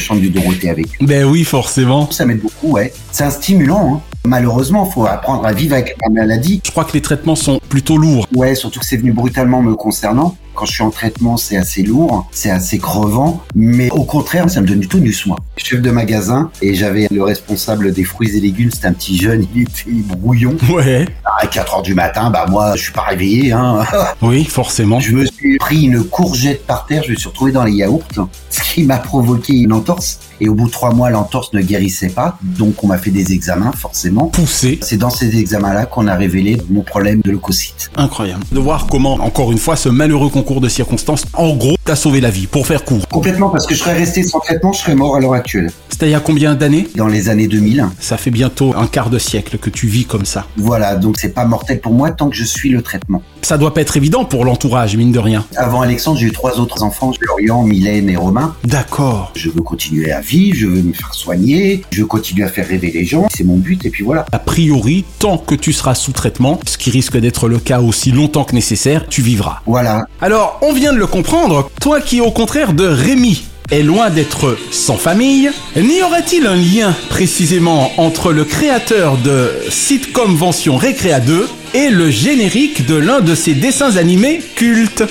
[0.07, 0.87] Chante du Dorothée avec.
[1.01, 2.09] Ben oui, forcément.
[2.11, 2.93] Ça m'aide beaucoup, ouais.
[3.11, 4.01] C'est un stimulant, hein.
[4.23, 6.61] Malheureusement, faut apprendre à vivre avec la maladie.
[6.65, 8.25] Je crois que les traitements sont plutôt lourds.
[8.33, 10.37] Ouais, surtout que c'est venu brutalement me concernant.
[10.53, 14.59] Quand je suis en traitement, c'est assez lourd, c'est assez crevant, mais au contraire, ça
[14.59, 15.37] me donne du tout moi.
[15.55, 19.45] Chef de magasin, et j'avais le responsable des fruits et légumes, c'était un petit jeune,
[19.53, 20.55] il était brouillon.
[20.73, 21.05] Ouais.
[21.39, 23.85] À 4 heures du matin, bah moi, je suis pas réveillé, hein.
[24.23, 24.99] Oui, forcément.
[24.99, 28.01] Je me suis pris une courgette par terre, je me suis retrouvé dans les yaourts,
[28.49, 30.19] ce qui m'a provoqué une entorse.
[30.39, 33.33] Et au bout de trois mois, l'entorse ne guérissait pas, donc on m'a fait des
[33.33, 34.27] examens, forcément.
[34.27, 34.79] Poussé.
[34.81, 37.89] C'est dans ces examens-là qu'on a révélé mon problème de leucocyte.
[37.95, 38.43] Incroyable.
[38.51, 42.21] De voir comment, encore une fois, ce malheureux concours de circonstances, en gros, t'a sauvé
[42.21, 43.07] la vie, pour faire court.
[43.07, 45.71] Complètement, parce que je serais resté sans traitement, je serais mort à l'heure actuelle.
[45.89, 46.87] C'était il y a combien d'années?
[46.95, 47.87] Dans les années 2000.
[47.99, 50.45] Ça fait bientôt un quart de siècle que tu vis comme ça.
[50.57, 53.23] Voilà, donc c'est pas mortel pour moi tant que je suis le traitement.
[53.41, 55.45] Ça doit pas être évident pour l'entourage, mine de rien.
[55.55, 58.55] Avant Alexandre, j'ai eu trois autres enfants, Florian, Mylène et Romain.
[58.63, 59.31] D'accord.
[59.35, 62.91] Je veux continuer à je veux me faire soigner, je veux continuer à faire rêver
[62.91, 64.25] les gens, c'est mon but, et puis voilà.
[64.31, 68.11] A priori, tant que tu seras sous traitement, ce qui risque d'être le cas aussi
[68.11, 69.61] longtemps que nécessaire, tu vivras.
[69.65, 70.05] Voilà.
[70.21, 74.57] Alors, on vient de le comprendre, toi qui au contraire de Rémi est loin d'être
[74.71, 81.47] sans famille, n'y aurait-il un lien précisément entre le créateur de Sitcom Vention Récréa 2
[81.77, 85.03] et le générique de l'un de ses dessins animés cultes.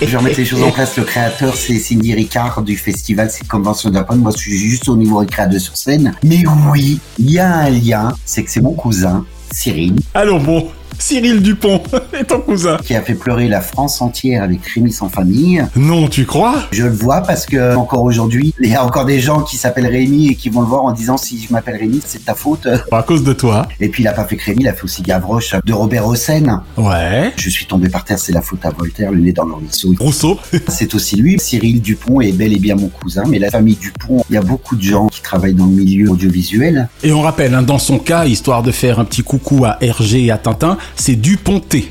[0.00, 0.96] Je vais remettre les choses en place.
[0.96, 4.14] Le créateur, c'est Cindy Ricard du festival C'est Convention d'Appon.
[4.14, 6.14] Moi, je suis juste au niveau créateur sur scène.
[6.22, 8.14] Mais oui, il y a un lien.
[8.24, 9.96] C'est que c'est mon cousin, Cyril.
[10.14, 11.82] Alors bon, Cyril Dupont
[12.12, 12.76] est ton cousin.
[12.84, 15.64] Qui a fait pleurer la France entière avec Rémi sans famille.
[15.76, 16.56] Non, tu crois?
[16.72, 19.86] Je le vois parce que encore aujourd'hui, il y a encore des gens qui s'appellent
[19.86, 22.68] Rémi et qui vont le voir en disant si je m'appelle Rémi, c'est ta faute.
[22.90, 23.68] À cause de toi.
[23.80, 26.06] Et puis il a pas fait que Rémi, il a fait aussi Gavroche de Robert
[26.06, 26.62] Hossein.
[26.76, 27.32] Ouais.
[27.36, 29.94] Je suis tombé par terre, c'est la faute à Voltaire, le nez dans le ruisseau.
[29.98, 30.38] Rousseau.
[30.68, 31.38] c'est aussi lui.
[31.38, 34.42] Cyril Dupont est bel et bien mon cousin, mais la famille Dupont, il y a
[34.42, 36.88] beaucoup de gens qui travaillent dans le milieu audiovisuel.
[37.02, 40.24] Et on rappelle, hein, dans son cas, histoire de faire un petit coucou à Hergé
[40.24, 41.90] et à Tintin, c'est Dupont T.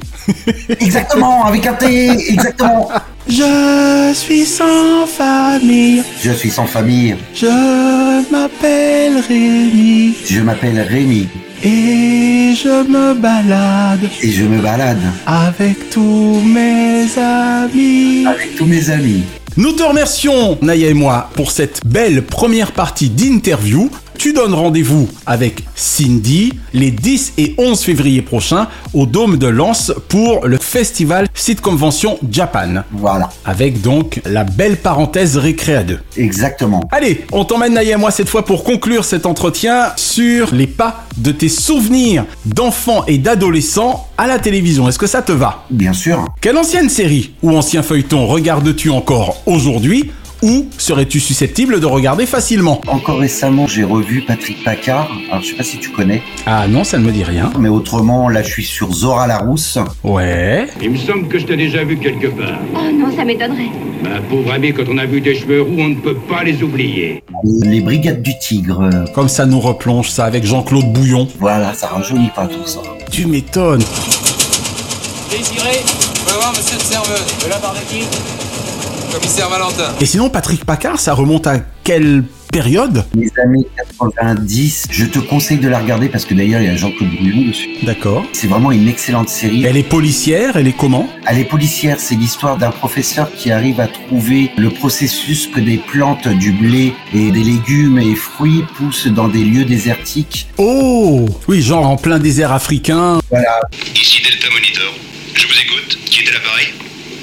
[0.79, 2.89] Exactement, avec un T, exactement.
[3.29, 6.03] Je suis sans famille.
[6.23, 7.15] Je suis sans famille.
[7.33, 10.13] Je m'appelle Rémi.
[10.25, 11.27] Je m'appelle Rémi.
[11.63, 14.09] Et je me balade.
[14.21, 15.01] Et je me balade.
[15.25, 18.25] Avec tous mes amis.
[18.27, 19.23] Avec tous mes amis.
[19.57, 23.89] Nous te remercions, Naya et moi, pour cette belle première partie d'interview.
[24.17, 29.93] Tu donnes rendez-vous avec Cindy les 10 et 11 février prochains au Dôme de Lens
[30.09, 32.81] pour le festival Site Convention Japan.
[32.91, 33.29] Voilà.
[33.45, 35.99] Avec donc la belle parenthèse Récréa 2.
[36.17, 36.81] Exactement.
[36.91, 41.05] Allez, on t'emmène Naya et moi cette fois pour conclure cet entretien sur les pas
[41.17, 44.89] de tes souvenirs d'enfants et d'adolescents à la télévision.
[44.89, 45.65] Est-ce que ça te va?
[45.69, 46.25] Bien sûr.
[46.41, 50.09] Quelle ancienne série ou ancien feuilleton regardes-tu encore aujourd'hui?
[50.41, 55.09] Ou serais-tu susceptible de regarder facilement Encore récemment, j'ai revu Patrick Paccard.
[55.29, 56.21] Alors, je sais pas si tu connais.
[56.45, 57.51] Ah non, ça ne me dit rien.
[57.59, 59.79] Mais autrement, là, je suis sur Zora Larousse.
[60.03, 60.67] Ouais.
[60.81, 62.59] Il me semble que je t'ai déjà vu quelque part.
[62.75, 63.71] Oh non, ça m'étonnerait.
[64.03, 66.61] Ma pauvre amie, quand on a vu des cheveux roux, on ne peut pas les
[66.61, 67.23] oublier.
[67.43, 68.89] Les Brigades du Tigre.
[69.13, 71.27] Comme ça nous replonge ça avec Jean-Claude Bouillon.
[71.39, 72.79] Voilà, ça rajeunit pas tout ça.
[73.11, 73.83] Tu m'étonnes.
[75.29, 77.25] Désiré, je veux voir monsieur de serveuse.
[77.43, 78.03] De la part de qui?
[79.11, 79.93] Commissaire Valentin.
[80.01, 83.67] Et sinon, Patrick Paccard, ça remonte à quelle période Les années
[83.99, 87.47] 90, je te conseille de la regarder parce que d'ailleurs, il y a Jean-Claude Bouillon
[87.47, 87.69] dessus.
[87.83, 88.25] D'accord.
[88.33, 89.63] C'est vraiment une excellente série.
[89.65, 93.79] Elle est policière, elle est comment Elle est policière, c'est l'histoire d'un professeur qui arrive
[93.79, 99.07] à trouver le processus que des plantes, du blé et des légumes et fruits poussent
[99.07, 100.47] dans des lieux désertiques.
[100.57, 103.19] Oh Oui, genre en plein désert africain.
[103.29, 103.61] Voilà.
[103.95, 104.93] Ici Delta Monitor.
[105.33, 105.99] Je vous écoute.
[106.05, 106.67] Qui est à l'appareil?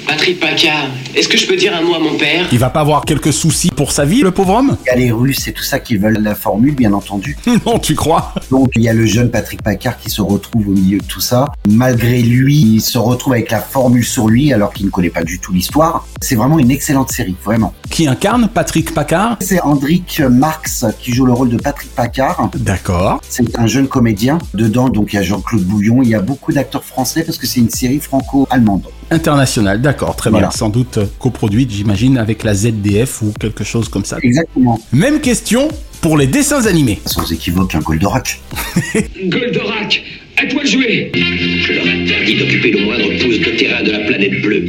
[0.07, 2.47] Patrick Paccard, est-ce que je peux dire un mot à mon père?
[2.51, 4.77] Il va pas avoir quelques soucis pour sa vie, le pauvre homme?
[4.85, 7.35] Il y a les Russes et tout ça qui veulent la formule, bien entendu.
[7.65, 8.33] non, tu crois?
[8.51, 11.21] Donc il y a le jeune Patrick Paccard qui se retrouve au milieu de tout
[11.21, 11.45] ça.
[11.67, 15.23] Malgré lui, il se retrouve avec la formule sur lui alors qu'il ne connaît pas
[15.23, 16.07] du tout l'histoire.
[16.21, 17.73] C'est vraiment une excellente série, vraiment.
[17.89, 22.49] Qui incarne Patrick Paccard C'est Andric Marx qui joue le rôle de Patrick Paccard.
[22.55, 23.21] D'accord.
[23.27, 24.37] C'est un jeune comédien.
[24.53, 26.03] Dedans, donc il y a Jean-Claude Bouillon.
[26.03, 28.83] Il y a beaucoup d'acteurs français parce que c'est une série franco-allemande.
[29.11, 30.47] International, d'accord, très Voilà.
[30.47, 30.51] bien.
[30.57, 34.17] Sans doute euh, coproduite, j'imagine, avec la ZDF ou quelque chose comme ça.
[34.21, 34.79] Exactement.
[34.93, 35.67] Même question
[36.01, 36.99] pour les dessins animés.
[37.05, 38.39] Sans équivoque, un Goldorak.
[39.25, 40.03] Goldorak,
[40.37, 43.99] à toi de jouer Je leur interdis d'occuper le moindre pouce de terrain de la
[43.99, 44.59] planète bleue.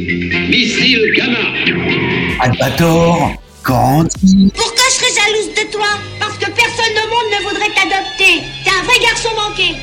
[0.49, 1.37] Missile Gamma
[2.39, 4.51] Albator, Candy.
[5.17, 5.87] Jalouse de toi
[6.19, 8.43] Parce que personne au monde ne voudrait t'adopter.
[8.63, 9.75] T'es un vrai garçon manqué.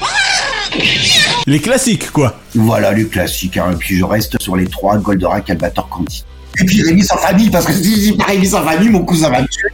[1.46, 2.38] Les classiques, quoi.
[2.54, 3.56] Voilà le classique.
[3.56, 3.72] Hein.
[3.72, 6.24] Et puis je reste sur les trois Goldorak, Albator, Candy.
[6.60, 9.28] Et puis Rémi sans famille, parce que si j'ai pas Rémi sans famille, mon cousin
[9.30, 9.68] va me tuer.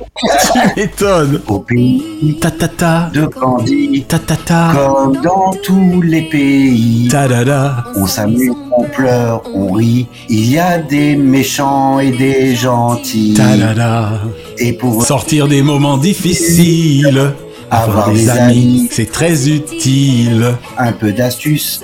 [0.53, 1.41] tu m'étonnes.
[1.49, 3.11] Au pays Ta-ta-ta.
[3.13, 4.73] de Candy, Ta-ta-ta.
[4.75, 7.09] comme dans tous les pays.
[7.11, 7.85] Ta-da-da.
[7.97, 10.07] On s'amuse, on pleure, on rit.
[10.29, 13.35] Il y a des méchants et des gentils.
[13.37, 14.13] Ta-da-da.
[14.59, 17.33] Et pour Sortir des moments difficiles.
[17.73, 18.89] Avoir des amis.
[18.91, 20.55] c'est très utile.
[20.77, 21.81] un peu d'astuce,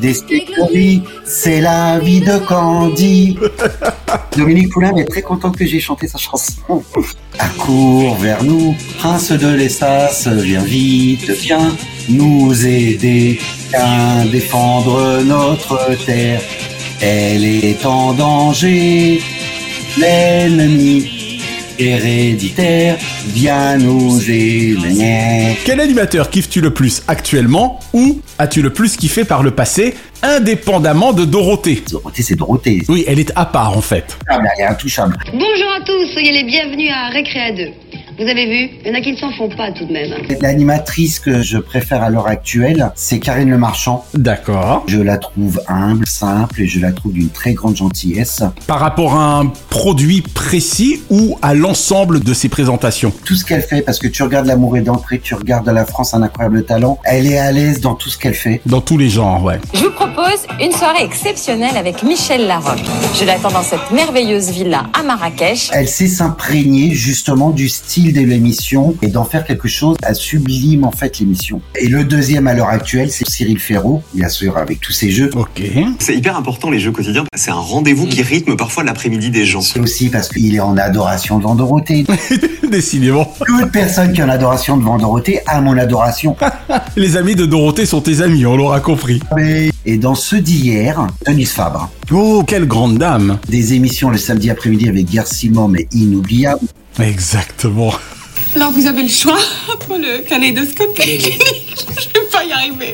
[0.00, 3.36] des stickeries, c'est la vie de Candy.
[4.36, 6.82] Dominique Poulain est très content que j'ai chanté sa chanson.
[7.38, 11.76] Accours vers nous, prince de l'espace, viens vite, viens
[12.08, 16.40] nous aider, viens défendre notre terre.
[17.00, 19.20] Elle est en danger,
[19.98, 21.17] l'ennemi
[21.78, 25.56] héréditaire vient nous aimer.
[25.64, 31.12] Quel animateur kiffes-tu le plus actuellement ou as-tu le plus kiffé par le passé, indépendamment
[31.12, 31.82] de Dorothée?
[31.90, 32.82] Dorothée, c'est Dorothée.
[32.88, 34.16] Oui, elle est à part en fait.
[34.28, 35.16] Ah, mais elle est intouchable.
[35.32, 37.62] Bonjour à tous, soyez les bienvenus à Récréa 2.
[38.18, 40.12] Vous avez vu Il y en a qui ne s'en font pas tout de même.
[40.40, 44.04] L'animatrice que je préfère à l'heure actuelle, c'est Karine Le Marchand.
[44.12, 44.82] D'accord.
[44.88, 48.42] Je la trouve humble, simple et je la trouve d'une très grande gentillesse.
[48.66, 53.12] Par rapport à un produit précis ou à l'ensemble de ses présentations?
[53.24, 56.12] Tout ce qu'elle fait, parce que tu regardes L'amour et d'entrée, tu regardes La France
[56.12, 58.60] un incroyable talent, elle est à l'aise dans tout ce qu'elle fait.
[58.66, 59.60] Dans tous les genres, ouais.
[59.74, 62.84] Je vous propose une soirée exceptionnelle avec Michel Larocque.
[63.14, 65.70] Je l'attends dans cette merveilleuse villa à Marrakech.
[65.72, 70.84] Elle sait s'imprégner justement du style de l'émission et d'en faire quelque chose à sublime
[70.84, 71.60] en fait l'émission.
[71.80, 75.30] Et le deuxième à l'heure actuelle, c'est Cyril Ferraud, bien sûr avec tous ses jeux.
[75.34, 75.62] Ok.
[75.98, 77.24] C'est hyper important les jeux quotidiens.
[77.34, 79.60] C'est un rendez-vous qui rythme parfois l'après-midi des gens.
[79.60, 82.04] C'est aussi parce qu'il est en adoration devant Dorothée.
[82.70, 83.32] Décidément.
[83.46, 86.36] Toute personne qui est en adoration devant Dorothée a mon adoration.
[86.96, 89.20] Les amis de Dorothée sont tes amis, on l'aura compris.
[89.86, 91.90] Et dans ceux d'hier, Denise Fabre.
[92.10, 96.66] Oh, quelle grande dame Des émissions le samedi après-midi avec Garcimon, mais inoubliables.
[97.00, 97.92] Exactement.
[98.56, 99.38] Alors vous avez le choix
[99.72, 102.92] entre le kaléidoscope et Je vais pas y arriver.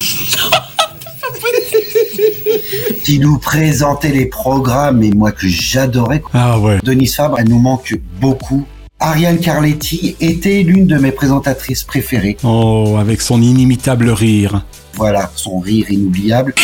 [3.04, 6.22] qui nous présentait les programmes et moi que j'adorais.
[6.32, 6.78] Ah ouais.
[6.82, 8.66] Denise Fabre, elle nous manque beaucoup.
[9.00, 12.36] Ariane Carletti était l'une de mes présentatrices préférées.
[12.44, 14.64] Oh, avec son inimitable rire.
[14.94, 16.54] Voilà, son rire inoubliable.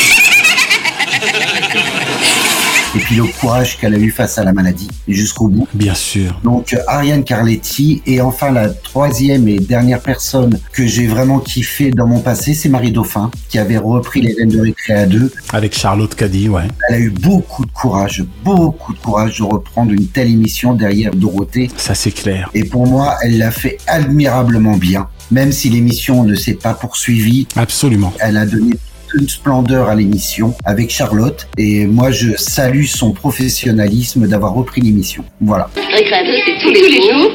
[2.97, 5.69] Et puis le courage qu'elle a eu face à la maladie, jusqu'au bout.
[5.75, 6.41] Bien sûr.
[6.43, 12.09] Donc Ariane Carletti, et enfin la troisième et dernière personne que j'ai vraiment kiffé dans
[12.09, 15.33] mon passé, c'est Marie Dauphin, qui avait repris les Reines de Récréa 2.
[15.53, 16.65] Avec Charlotte Caddy, ouais.
[16.89, 21.15] Elle a eu beaucoup de courage, beaucoup de courage de reprendre une telle émission derrière
[21.15, 21.71] Dorothée.
[21.77, 22.51] Ça c'est clair.
[22.55, 25.07] Et pour moi, elle l'a fait admirablement bien.
[25.31, 27.47] Même si l'émission ne s'est pas poursuivie.
[27.55, 28.13] Absolument.
[28.19, 28.75] Elle a donné
[29.19, 35.25] une splendeur à l'émission avec Charlotte et moi je salue son professionnalisme d'avoir repris l'émission.
[35.41, 35.71] Voilà.
[35.77, 37.33] Récréa 2, c'est tous, les, jours.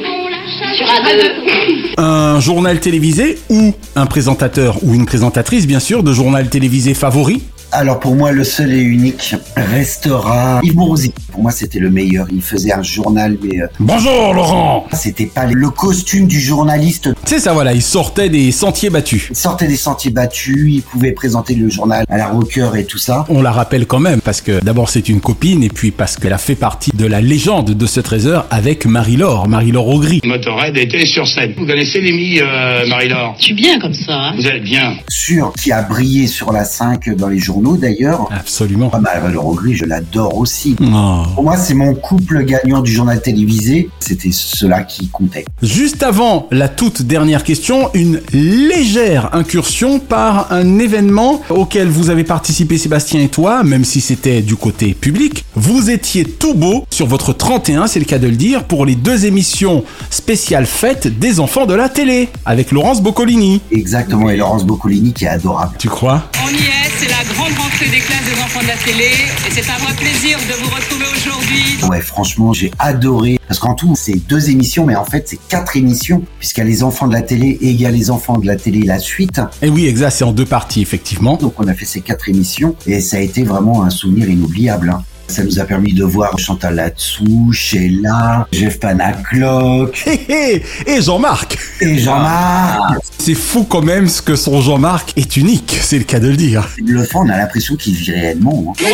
[0.76, 1.94] Sur A2.
[1.98, 7.42] Un journal télévisé ou un présentateur ou une présentatrice, bien sûr, de journal télévisé favori
[7.72, 11.12] alors pour moi, le seul et unique restera Yves Mourouzi.
[11.32, 12.26] Pour moi, c'était le meilleur.
[12.32, 13.60] Il faisait un journal, mais...
[13.60, 17.10] euh, Bonjour Laurent C'était pas le costume du journaliste.
[17.24, 19.26] C'est ça, voilà, il sortait des sentiers battus.
[19.30, 22.98] Il sortait des sentiers battus, il pouvait présenter le journal à la rocker et tout
[22.98, 23.24] ça.
[23.28, 26.32] On la rappelle quand même, parce que d'abord c'est une copine, et puis parce qu'elle
[26.32, 30.20] a fait partie de la légende de ce trésor avec Marie-Laure, Marie-Laure Augry.
[30.24, 31.52] Motorhead était sur scène.
[31.58, 33.34] Vous connaissez l'émis, euh, Marie-Laure?
[33.38, 34.12] Je suis bien comme ça.
[34.14, 34.34] Hein.
[34.36, 34.94] Vous êtes bien.
[35.08, 38.28] Sûr, qui a brillé sur la 5 dans les journaux d'ailleurs.
[38.30, 38.90] Absolument.
[38.92, 40.76] Ah, Marie-Laure Augry, je l'adore aussi.
[40.80, 41.22] Oh.
[41.34, 43.90] Pour moi, c'est mon couple gagnant du journal télévisé.
[44.00, 45.44] C'était cela qui comptait.
[45.62, 52.24] Juste avant la toute dernière question, une légère incursion par un événement auquel vous avez
[52.24, 55.44] participé Sébastien et toi, même si c'était du côté public.
[55.54, 58.94] Vous étiez tout beau sur votre 31, c'est le cas de le dire, pour les
[58.94, 63.60] deux émissions spéciales fêtes des enfants de la télé, avec Laurence Boccolini.
[63.70, 65.74] Exactement, et Laurence Boccolini qui est adorable.
[65.78, 66.22] Tu crois?
[66.44, 69.10] On y est, c'est la grande rentrée des classes des enfants de la télé.
[69.46, 71.88] Et c'est un vrai plaisir de vous retrouver aujourd'hui.
[71.88, 73.38] Ouais, franchement, j'ai adoré.
[73.48, 76.22] Parce qu'en tout, c'est deux émissions, mais en fait, c'est quatre émissions.
[76.38, 78.46] Puisqu'il y a les enfants de la télé et il y a les enfants de
[78.46, 79.40] la télé la suite.
[79.62, 81.36] Et oui, exact, c'est en deux parties, effectivement.
[81.36, 82.74] Donc, on a fait ces quatre émissions.
[82.86, 84.90] Et ça a été vraiment un souvenir inoubliable.
[84.90, 85.04] hein.
[85.28, 90.02] Ça nous a permis de voir Chantal Latsou, Sheila, Jeff Panaclock.
[90.06, 92.78] Hé hé Et Jean-Marc Et Jean-Marc
[93.18, 96.36] C'est fou quand même ce que son Jean-Marc est unique, c'est le cas de le
[96.36, 96.68] dire.
[96.84, 98.74] Le fan, on a l'impression qu'il vit réellement.
[98.78, 98.84] hein.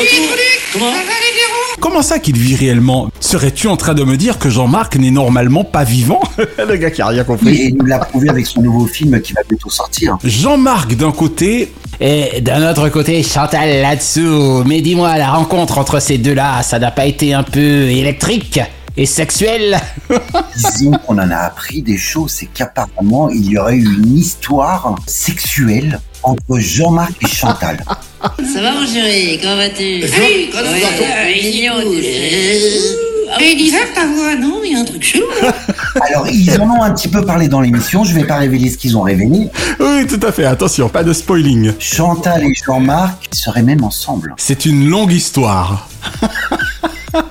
[1.80, 3.08] Comment ça qu'il vit réellement?
[3.20, 6.20] Serais-tu en train de me dire que Jean-Marc n'est normalement pas vivant?
[6.58, 7.54] Le gars qui a rien compris.
[7.54, 10.16] Et il nous l'a prouvé avec son nouveau film qui va bientôt sortir.
[10.24, 11.72] Jean-Marc d'un côté.
[12.00, 14.64] Et d'un autre côté, Chantal là-dessous.
[14.64, 18.60] Mais dis-moi, la rencontre entre ces deux-là, ça n'a pas été un peu électrique?
[18.96, 19.78] Et sexuel
[20.56, 24.96] Disons qu'on en a appris des choses, c'est qu'apparemment, il y aurait eu une histoire
[25.06, 27.82] sexuelle entre Jean-Marc et Chantal.
[28.20, 30.04] Ça va mon chéri, comment vas-tu?
[30.04, 31.02] Oui, comment vas-tu
[33.40, 34.60] Lisa, ta voix, non?
[34.64, 35.24] Il y a un truc chelou.
[36.08, 38.78] Alors, ils en ont un petit peu parlé dans l'émission, je vais pas révéler ce
[38.78, 39.48] qu'ils ont révélé.
[39.80, 41.72] Oui, tout à fait, attention, pas de spoiling.
[41.78, 44.34] Chantal et Jean-Marc seraient même ensemble.
[44.36, 45.88] C'est une longue histoire.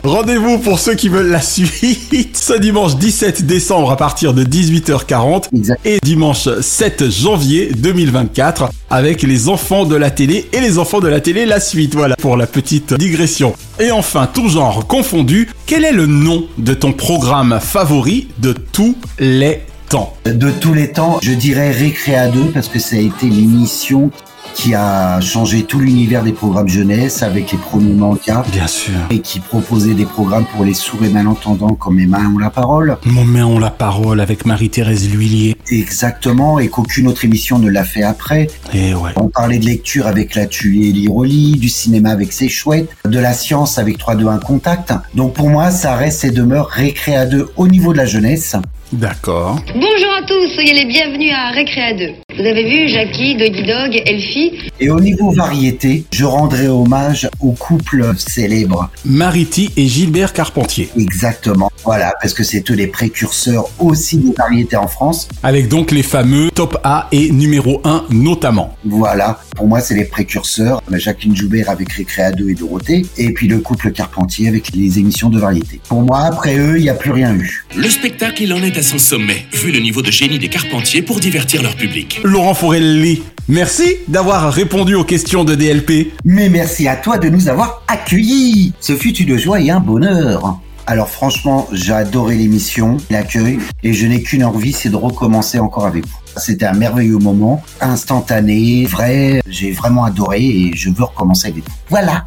[0.03, 5.49] Rendez-vous pour ceux qui veulent la suite ce dimanche 17 décembre à partir de 18h40
[5.85, 11.07] et dimanche 7 janvier 2024 avec les enfants de la télé et les enfants de
[11.07, 11.95] la télé la suite.
[11.95, 13.53] Voilà pour la petite digression.
[13.79, 18.95] Et enfin, tout genre confondu, quel est le nom de ton programme favori de tous
[19.19, 20.13] les temps?
[20.25, 24.11] De tous les temps, je dirais Récréa 2 parce que ça a été l'émission
[24.53, 28.43] qui a changé tout l'univers des programmes jeunesse avec les premiers mangas.
[28.51, 28.93] Bien sûr.
[29.09, 32.49] Et qui proposait des programmes pour les sourds et malentendants comme Mes mains ont la
[32.49, 32.97] parole.
[33.05, 35.55] Mon main ont la parole avec Marie-Thérèse Lhuillier.
[35.69, 38.47] Exactement, et qu'aucune autre émission ne l'a fait après.
[38.73, 39.11] Et ouais.
[39.17, 43.33] On parlait de lecture avec la tuée l'Iroli, du cinéma avec ses chouettes, de la
[43.33, 44.93] science avec 3-2-1 Contact.
[45.15, 48.55] Donc pour moi, ça reste et demeure récré à deux au niveau de la jeunesse.
[48.91, 49.57] D'accord.
[49.73, 52.30] Bonjour à tous, soyez les bienvenus à Récréa 2.
[52.37, 57.51] Vous avez vu Jackie, Doggy Dog, Elfie Et au niveau variété, je rendrai hommage au
[57.51, 58.89] couple célèbre.
[59.03, 60.89] Mariti et Gilbert Carpentier.
[60.97, 61.69] Exactement.
[61.83, 65.27] Voilà, parce que c'est eux les précurseurs aussi des variétés en France.
[65.43, 68.77] Avec donc les fameux top A et numéro 1 notamment.
[68.85, 70.81] Voilà, pour moi c'est les précurseurs.
[70.91, 73.05] Jacqueline Joubert avec Récréa 2 et Dorothée.
[73.17, 75.81] Et puis le couple Carpentier avec les émissions de variété.
[75.89, 77.65] Pour moi, après eux, il n'y a plus rien eu.
[77.75, 81.01] Le spectacle, il en est à son sommet, vu le niveau de génie des Carpentiers
[81.01, 82.20] pour divertir leur public.
[82.23, 86.13] Laurent Forelli, merci d'avoir répondu aux questions de DLP.
[86.23, 88.73] Mais merci à toi de nous avoir accueillis.
[88.79, 90.59] Ce fut une joie et un bonheur.
[90.85, 95.85] Alors franchement, j'ai adoré l'émission, l'accueil, et je n'ai qu'une envie, c'est de recommencer encore
[95.85, 96.17] avec vous.
[96.37, 101.75] C'était un merveilleux moment, instantané, vrai, j'ai vraiment adoré et je veux recommencer avec vous.
[101.89, 102.25] Voilà.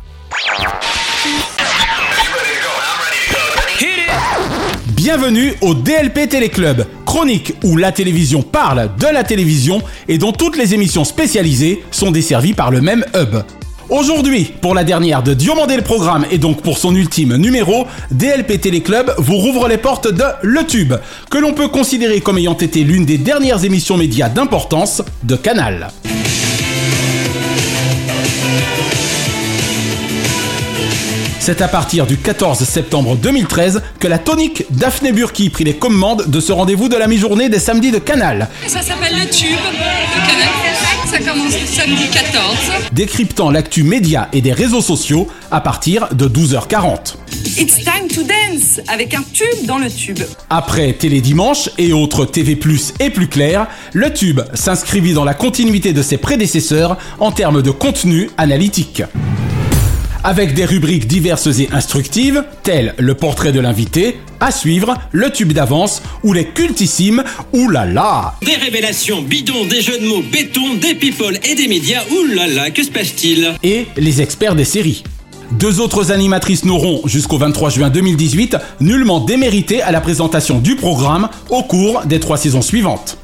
[5.05, 10.57] Bienvenue au DLP Téléclub, chronique où la télévision parle de la télévision et dont toutes
[10.57, 13.43] les émissions spécialisées sont desservies par le même hub.
[13.91, 18.59] Aujourd'hui, pour la dernière de Diomandé le programme et donc pour son ultime numéro, DLP
[18.59, 20.95] Téléclub vous rouvre les portes de Le Tube,
[21.31, 25.89] que l'on peut considérer comme ayant été l'une des dernières émissions médias d'importance de Canal.
[31.47, 36.25] C'est à partir du 14 septembre 2013 que la tonique Daphné Burki prit les commandes
[36.27, 38.49] de ce rendez-vous de la mi-journée des samedis de Canal.
[38.67, 40.49] Ça s'appelle le tube de Canal.
[41.05, 42.47] Ça commence le samedi 14.
[42.93, 47.17] Décryptant l'actu média et des réseaux sociaux à partir de 12h40.
[47.59, 50.21] It's time to dance avec un tube dans le tube.
[50.49, 52.59] Après Télé Dimanche et autres TV+,
[53.01, 57.71] et plus clair, le tube s'inscrivit dans la continuité de ses prédécesseurs en termes de
[57.71, 59.03] contenu analytique
[60.25, 65.53] avec des rubriques diverses et instructives, telles le portrait de l'invité, à suivre, le tube
[65.53, 67.23] d'avance ou les cultissimes
[67.53, 68.35] Oulala.
[68.45, 72.83] Des révélations bidons, des jeux de mots béton, des people et des médias, oulala, que
[72.83, 73.53] se passe-t-il?
[73.63, 75.05] Et les experts des séries.
[75.53, 81.29] Deux autres animatrices n'auront, jusqu'au 23 juin 2018, nullement démérité à la présentation du programme
[81.51, 83.19] au cours des trois saisons suivantes.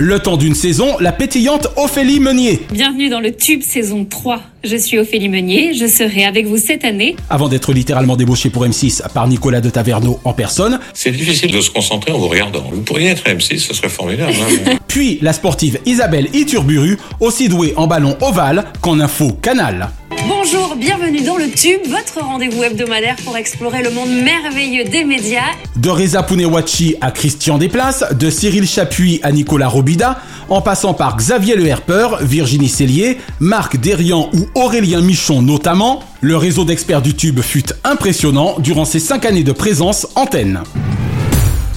[0.00, 2.60] Le temps d'une saison, la pétillante Ophélie Meunier.
[2.70, 4.40] Bienvenue dans le Tube saison 3.
[4.62, 7.16] Je suis Ophélie Meunier, je serai avec vous cette année.
[7.28, 10.78] Avant d'être littéralement débauchée pour M6 par Nicolas de Taverneau en personne.
[10.94, 12.62] C'est difficile de se concentrer en vous regardant.
[12.70, 14.34] Vous pourriez être M6, ce serait formidable.
[14.68, 19.88] Hein Puis la sportive Isabelle Iturburu, aussi douée en ballon ovale qu'en info canal.
[20.26, 25.50] Bonjour, bienvenue dans le Tube, votre rendez-vous hebdomadaire pour explorer le monde merveilleux des médias.
[25.76, 31.16] De Reza Pounewachi à Christian Desplaces, de Cyril Chapuis à Nicolas Robida, en passant par
[31.16, 37.14] Xavier Le Herper, Virginie Cellier, Marc Derian ou Aurélien Michon notamment, le réseau d'experts du
[37.14, 40.62] Tube fut impressionnant durant ses 5 années de présence antenne.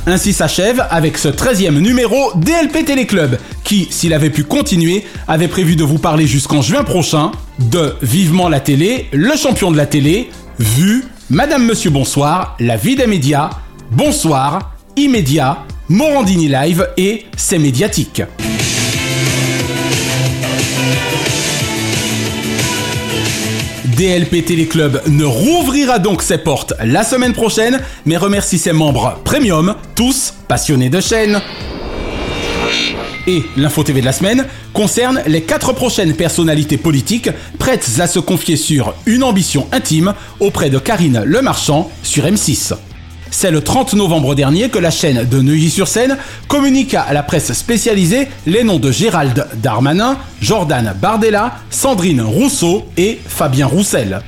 [0.07, 5.75] Ainsi s'achève avec ce 13e numéro DLP Téléclub qui, s'il avait pu continuer, avait prévu
[5.75, 10.29] de vous parler jusqu'en juin prochain de Vivement la télé, le champion de la télé,
[10.59, 13.51] Vue, Madame Monsieur Bonsoir, La vie des médias,
[13.91, 18.23] Bonsoir, Immédiat, Morandini Live et C'est médiatique.
[23.97, 29.75] DLP Téléclub ne rouvrira donc ses portes la semaine prochaine, mais remercie ses membres premium,
[29.95, 31.41] tous passionnés de chaîne.
[33.27, 37.29] Et l'info TV de la semaine concerne les quatre prochaines personnalités politiques
[37.59, 42.73] prêtes à se confier sur une ambition intime auprès de Karine Lemarchand sur M6.
[43.31, 46.17] C'est le 30 novembre dernier que la chaîne de Neuilly-sur-Seine
[46.47, 53.19] communiqua à la presse spécialisée les noms de Gérald Darmanin, Jordan Bardella, Sandrine Rousseau et
[53.25, 54.21] Fabien Roussel.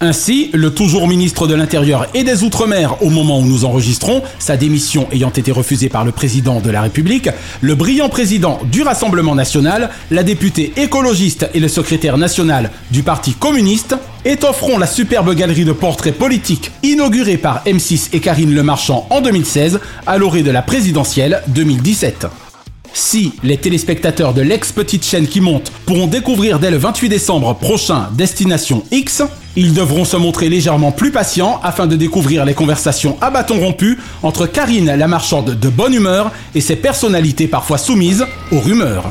[0.00, 4.56] Ainsi, le toujours ministre de l'Intérieur et des Outre-mer au moment où nous enregistrons, sa
[4.56, 7.28] démission ayant été refusée par le président de la République,
[7.62, 13.32] le brillant président du Rassemblement national, la députée écologiste et le secrétaire national du Parti
[13.32, 19.04] communiste, étofferont la superbe galerie de portraits politiques inaugurée par M6 et Karine Le Marchand
[19.10, 22.28] en 2016 à l'orée de la présidentielle 2017.
[22.92, 28.08] Si les téléspectateurs de l'ex-petite chaîne qui monte pourront découvrir dès le 28 décembre prochain
[28.12, 29.22] Destination X,
[29.58, 33.98] ils devront se montrer légèrement plus patients afin de découvrir les conversations à bâton rompu
[34.22, 39.10] entre Karine la marchande de bonne humeur et ses personnalités parfois soumises aux rumeurs.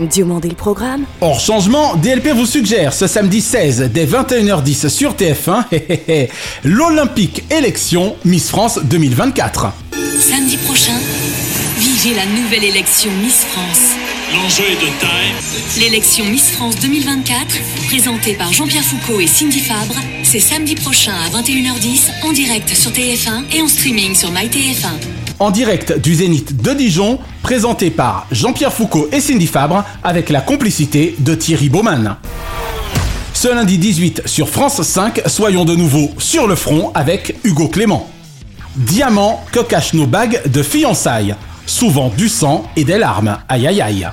[0.00, 1.04] Dieu m'en le programme.
[1.20, 6.28] Hors changement, DLP vous suggère ce samedi 16 dès 21h10 sur TF1
[6.64, 9.66] l'Olympique élection Miss France 2024.
[10.18, 10.98] Samedi prochain,
[11.78, 13.99] vivez la nouvelle élection Miss France.
[14.32, 15.80] L'enjeu est de taille.
[15.80, 21.40] L'élection Miss France 2024, présentée par Jean-Pierre Foucault et Cindy Fabre, c'est samedi prochain à
[21.40, 24.92] 21h10 en direct sur TF1 et en streaming sur MyTF1.
[25.40, 30.40] En direct du Zénith de Dijon, présenté par Jean-Pierre Foucault et Cindy Fabre avec la
[30.40, 32.16] complicité de Thierry Baumann.
[33.34, 38.08] Ce lundi 18 sur France 5, soyons de nouveau sur le front avec Hugo Clément.
[38.76, 41.34] Diamant que cachent nos bagues de fiançailles
[41.70, 43.38] souvent du sang et des larmes.
[43.48, 44.08] Aïe aïe aïe.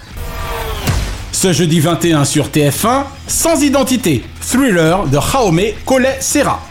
[1.31, 6.61] Ce jeudi 21 sur TF1, Sans identité, thriller de Jaume Collet Serra.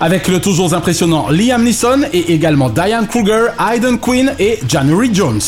[0.00, 5.40] Avec le toujours impressionnant Liam Neeson et également Diane Kruger, Hayden Quinn et January Jones.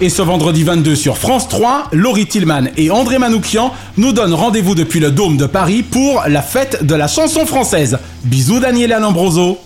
[0.00, 4.74] Et ce vendredi 22 sur France 3, Laurie Tillman et André Manoukian nous donnent rendez-vous
[4.74, 7.98] depuis le Dôme de Paris pour la fête de la chanson française.
[8.24, 9.58] Bisous Daniel Alambroso.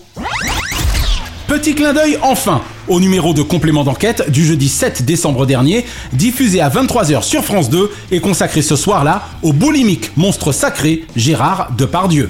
[1.47, 6.61] Petit clin d'œil enfin au numéro de complément d'enquête du jeudi 7 décembre dernier, diffusé
[6.61, 12.29] à 23h sur France 2 et consacré ce soir-là au boulimique monstre sacré Gérard Depardieu.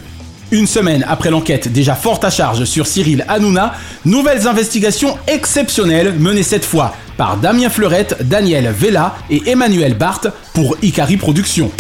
[0.51, 3.73] Une semaine après l'enquête déjà forte à charge sur Cyril Hanouna,
[4.03, 10.75] nouvelles investigations exceptionnelles menées cette fois par Damien Fleurette, Daniel Vella et Emmanuel Barthes pour
[10.81, 11.71] Ikari Productions.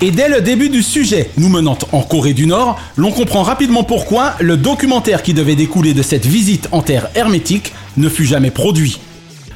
[0.00, 3.82] Et dès le début du sujet, nous menant en Corée du Nord, l'on comprend rapidement
[3.82, 8.52] pourquoi le documentaire qui devait découler de cette visite en terre hermétique ne fut jamais
[8.52, 9.00] produit.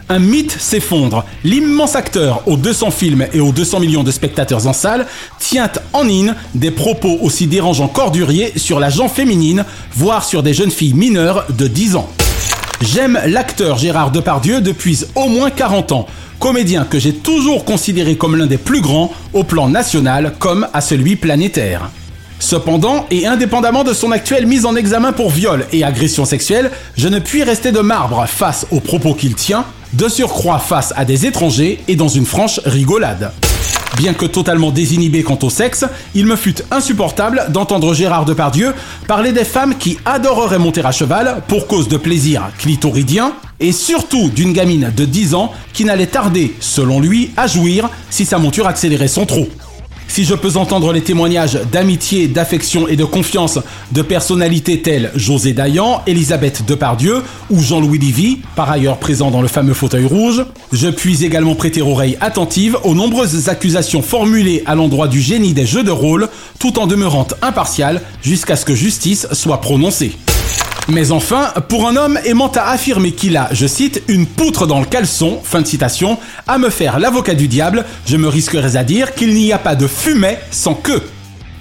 [0.08, 1.24] Un mythe s'effondre.
[1.44, 5.06] L'immense acteur aux 200 films et aux 200 millions de spectateurs en salle
[5.38, 9.64] tient en in des propos aussi dérangeants qu'orduriers sur la gent féminine,
[9.94, 12.10] voire sur des jeunes filles mineures de 10 ans.
[12.82, 16.06] J'aime l'acteur Gérard Depardieu depuis au moins 40 ans
[16.40, 20.80] comédien que j'ai toujours considéré comme l'un des plus grands au plan national comme à
[20.80, 21.90] celui planétaire.
[22.40, 27.06] Cependant, et indépendamment de son actuelle mise en examen pour viol et agression sexuelle, je
[27.06, 31.24] ne puis rester de marbre face aux propos qu'il tient, de surcroît face à des
[31.24, 33.30] étrangers et dans une franche rigolade.
[33.96, 35.84] Bien que totalement désinhibé quant au sexe,
[36.14, 38.74] il me fut insupportable d'entendre Gérard Depardieu
[39.06, 44.28] parler des femmes qui adoreraient monter à cheval pour cause de plaisir clitoridien, et surtout
[44.28, 48.66] d'une gamine de 10 ans qui n'allait tarder, selon lui, à jouir si sa monture
[48.66, 49.48] accélérait son trot.
[50.08, 53.58] Si je peux entendre les témoignages d'amitié, d'affection et de confiance
[53.92, 59.48] de personnalités telles José Dayan, Elisabeth Depardieu ou Jean-Louis Livy, par ailleurs présent dans le
[59.48, 65.08] fameux fauteuil rouge, je puis également prêter oreille attentive aux nombreuses accusations formulées à l'endroit
[65.08, 66.28] du génie des jeux de rôle,
[66.58, 70.12] tout en demeurant impartial jusqu'à ce que justice soit prononcée.
[70.88, 74.80] Mais enfin, pour un homme aimant à affirmer qu'il a, je cite, une poutre dans
[74.80, 76.18] le caleçon, fin de citation,
[76.48, 79.76] à me faire l'avocat du diable, je me risquerais à dire qu'il n'y a pas
[79.76, 81.02] de fumée sans queue.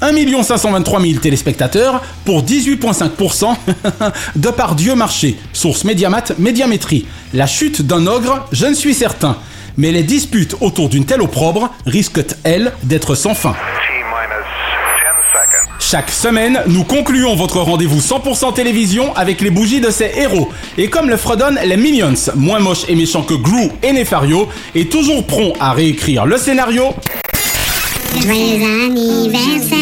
[0.02, 3.56] 1 523 000 téléspectateurs pour 18,5%
[4.36, 5.38] de par Dieu marché.
[5.54, 7.06] Source Médiamat, Médiamétrie.
[7.36, 9.38] La chute d'un ogre, je ne suis certain.
[9.78, 13.56] Mais les disputes autour d'une telle opprobre risquent, elles, d'être sans fin.
[15.92, 20.48] Chaque semaine, nous concluons votre rendez-vous 100% télévision avec les bougies de ces héros.
[20.78, 24.86] Et comme le fredonnent les Minions, moins moches et méchants que Gru et Nefario, et
[24.86, 26.94] toujours prompt à réécrire le scénario.
[28.22, 29.78] Joyeux anniversaire,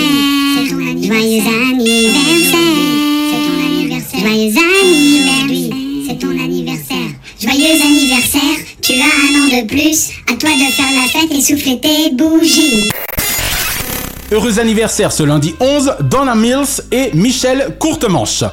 [0.67, 2.57] joyeux anniversaire,
[3.29, 4.23] c'est joyeux anniversaire,
[6.07, 10.91] c'est ton anniversaire, joyeux anniversaire, tu as un an de plus, à toi de faire
[10.91, 12.89] la fête et souffler tes bougies.
[14.31, 18.43] Heureux anniversaire ce lundi 11, Donna Mills et Michel Courtemanche.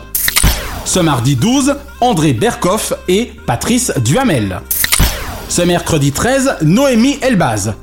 [0.86, 4.62] Ce mardi 12, André Berkoff et Patrice Duhamel.
[5.50, 7.74] Ce mercredi 13, Noémie Elbaz.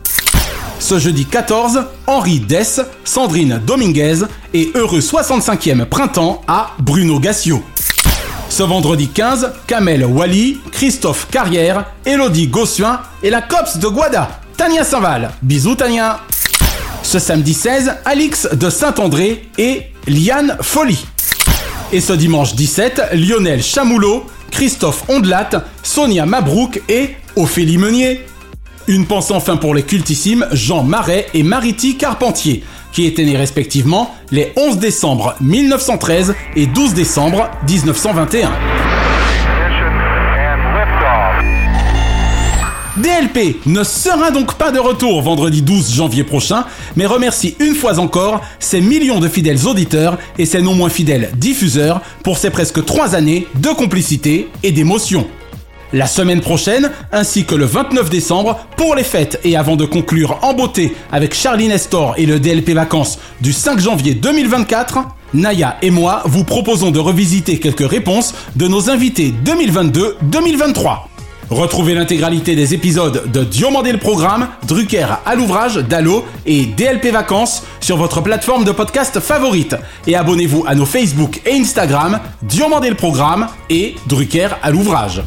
[0.79, 4.21] Ce jeudi 14, Henri Dess, Sandrine Dominguez
[4.55, 7.61] et heureux 65e printemps à Bruno Gassio.
[8.49, 14.83] Ce vendredi 15, Kamel Wally, Christophe Carrière, Elodie Gossuin et la COPS de Guada, Tania
[14.83, 15.29] Saint-Val.
[15.43, 16.19] Bisous Tania
[17.03, 21.05] ce samedi 16, Alix de Saint-André et Liane Folly.
[21.91, 25.49] Et ce dimanche 17, Lionel Chamoulot, Christophe Ondelat,
[25.83, 28.21] Sonia Mabrouk et Ophélie Meunier.
[28.87, 34.15] Une pensée enfin pour les cultissimes Jean Marais et Mariti Carpentier, qui étaient nés respectivement
[34.31, 38.92] les 11 décembre 1913 et 12 décembre 1921.
[43.03, 46.63] DLP ne sera donc pas de retour vendredi 12 janvier prochain,
[46.95, 51.29] mais remercie une fois encore ses millions de fidèles auditeurs et ses non moins fidèles
[51.35, 55.27] diffuseurs pour ces presque trois années de complicité et d'émotion.
[55.91, 60.39] La semaine prochaine, ainsi que le 29 décembre, pour les fêtes et avant de conclure
[60.41, 64.99] en beauté avec Charlie Nestor et le DLP Vacances du 5 janvier 2024,
[65.33, 71.12] Naya et moi vous proposons de revisiter quelques réponses de nos invités 2022-2023.
[71.49, 77.63] Retrouvez l'intégralité des épisodes de Diomandé le Programme, Drucker à l'ouvrage, Dallo et DLP Vacances
[77.79, 79.75] sur votre plateforme de podcast favorite.
[80.07, 85.21] Et abonnez-vous à nos Facebook et Instagram, Diomandé le Programme et Drucker à l'ouvrage.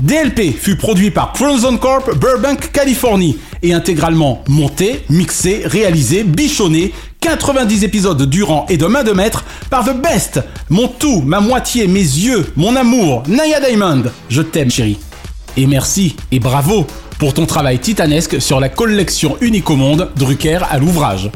[0.00, 7.82] DLP fut produit par Chromosome Corp Burbank, Californie et intégralement monté, mixé, réalisé, bichonné 90
[7.84, 12.00] épisodes durant et de main de maître par The Best, mon tout, ma moitié, mes
[12.00, 14.04] yeux, mon amour, Naya Diamond.
[14.28, 14.98] Je t'aime chérie.
[15.56, 16.86] Et merci et bravo
[17.18, 21.30] pour ton travail titanesque sur la collection unique au monde Drucker à l'ouvrage.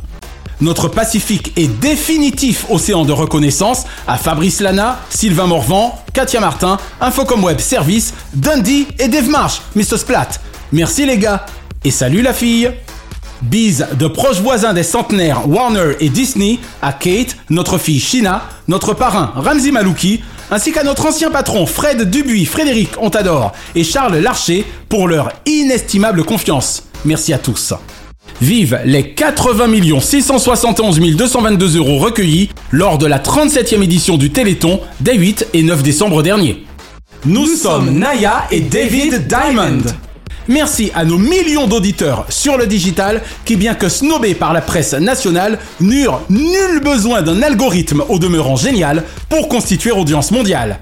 [0.60, 7.42] Notre pacifique et définitif océan de reconnaissance à Fabrice Lana, Sylvain Morvan, Katia Martin, Infocom
[7.42, 9.98] Web Service, Dundee et Dave Marsh, Mr.
[9.98, 10.28] Splat.
[10.70, 11.44] Merci les gars
[11.82, 12.70] et salut la fille
[13.42, 18.94] Bise de proches voisins des centenaires Warner et Disney à Kate, notre fille Shina, notre
[18.94, 24.18] parrain Ramzi Malouki, ainsi qu'à notre ancien patron Fred Dubuis, Frédéric, on t'adore, et Charles
[24.18, 26.84] Larcher pour leur inestimable confiance.
[27.04, 27.74] Merci à tous.
[28.40, 35.14] Vive les 80 671 222 euros recueillis lors de la 37e édition du Téléthon des
[35.14, 36.64] 8 et 9 décembre dernier.
[37.24, 39.82] Nous, sommes Naya et David Diamond.
[40.52, 44.92] Merci à nos millions d'auditeurs sur le digital qui, bien que snobés par la presse
[44.92, 50.78] nationale, n'eurent nul besoin d'un algorithme au demeurant génial pour constituer audience mondiale.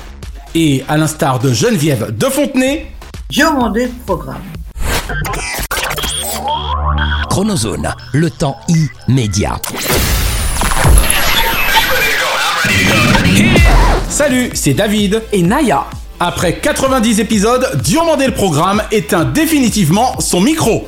[0.57, 2.91] Et à l'instar de Geneviève de Fontenay,
[3.29, 4.43] Diomandé le programme.
[7.29, 8.57] Chronozone, le temps
[9.07, 9.61] immédiat.
[14.09, 15.85] Salut, c'est David et Naya.
[16.23, 20.87] Après 90 épisodes, Diomandé le programme éteint définitivement son micro.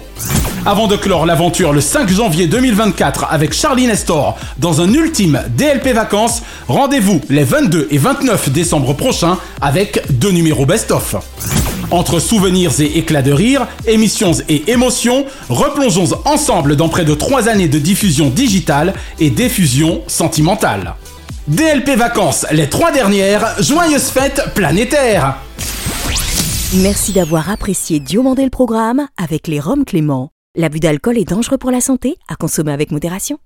[0.67, 5.95] Avant de clore l'aventure le 5 janvier 2024 avec Charlie Nestor dans un ultime DLP
[5.95, 11.17] vacances, rendez-vous les 22 et 29 décembre prochains avec deux numéros best-of.
[11.91, 17.49] Entre souvenirs et éclats de rire, émissions et émotions, replongeons ensemble dans près de 3
[17.49, 20.95] années de diffusion digitale et diffusion sentimentale.
[21.49, 25.39] DLP Vacances, les trois dernières, joyeuses fêtes planétaires
[26.77, 30.31] Merci d'avoir apprécié Diomandé le programme avec les Roms Clément.
[30.55, 33.39] L'abus d'alcool est dangereux pour la santé, à consommer avec modération.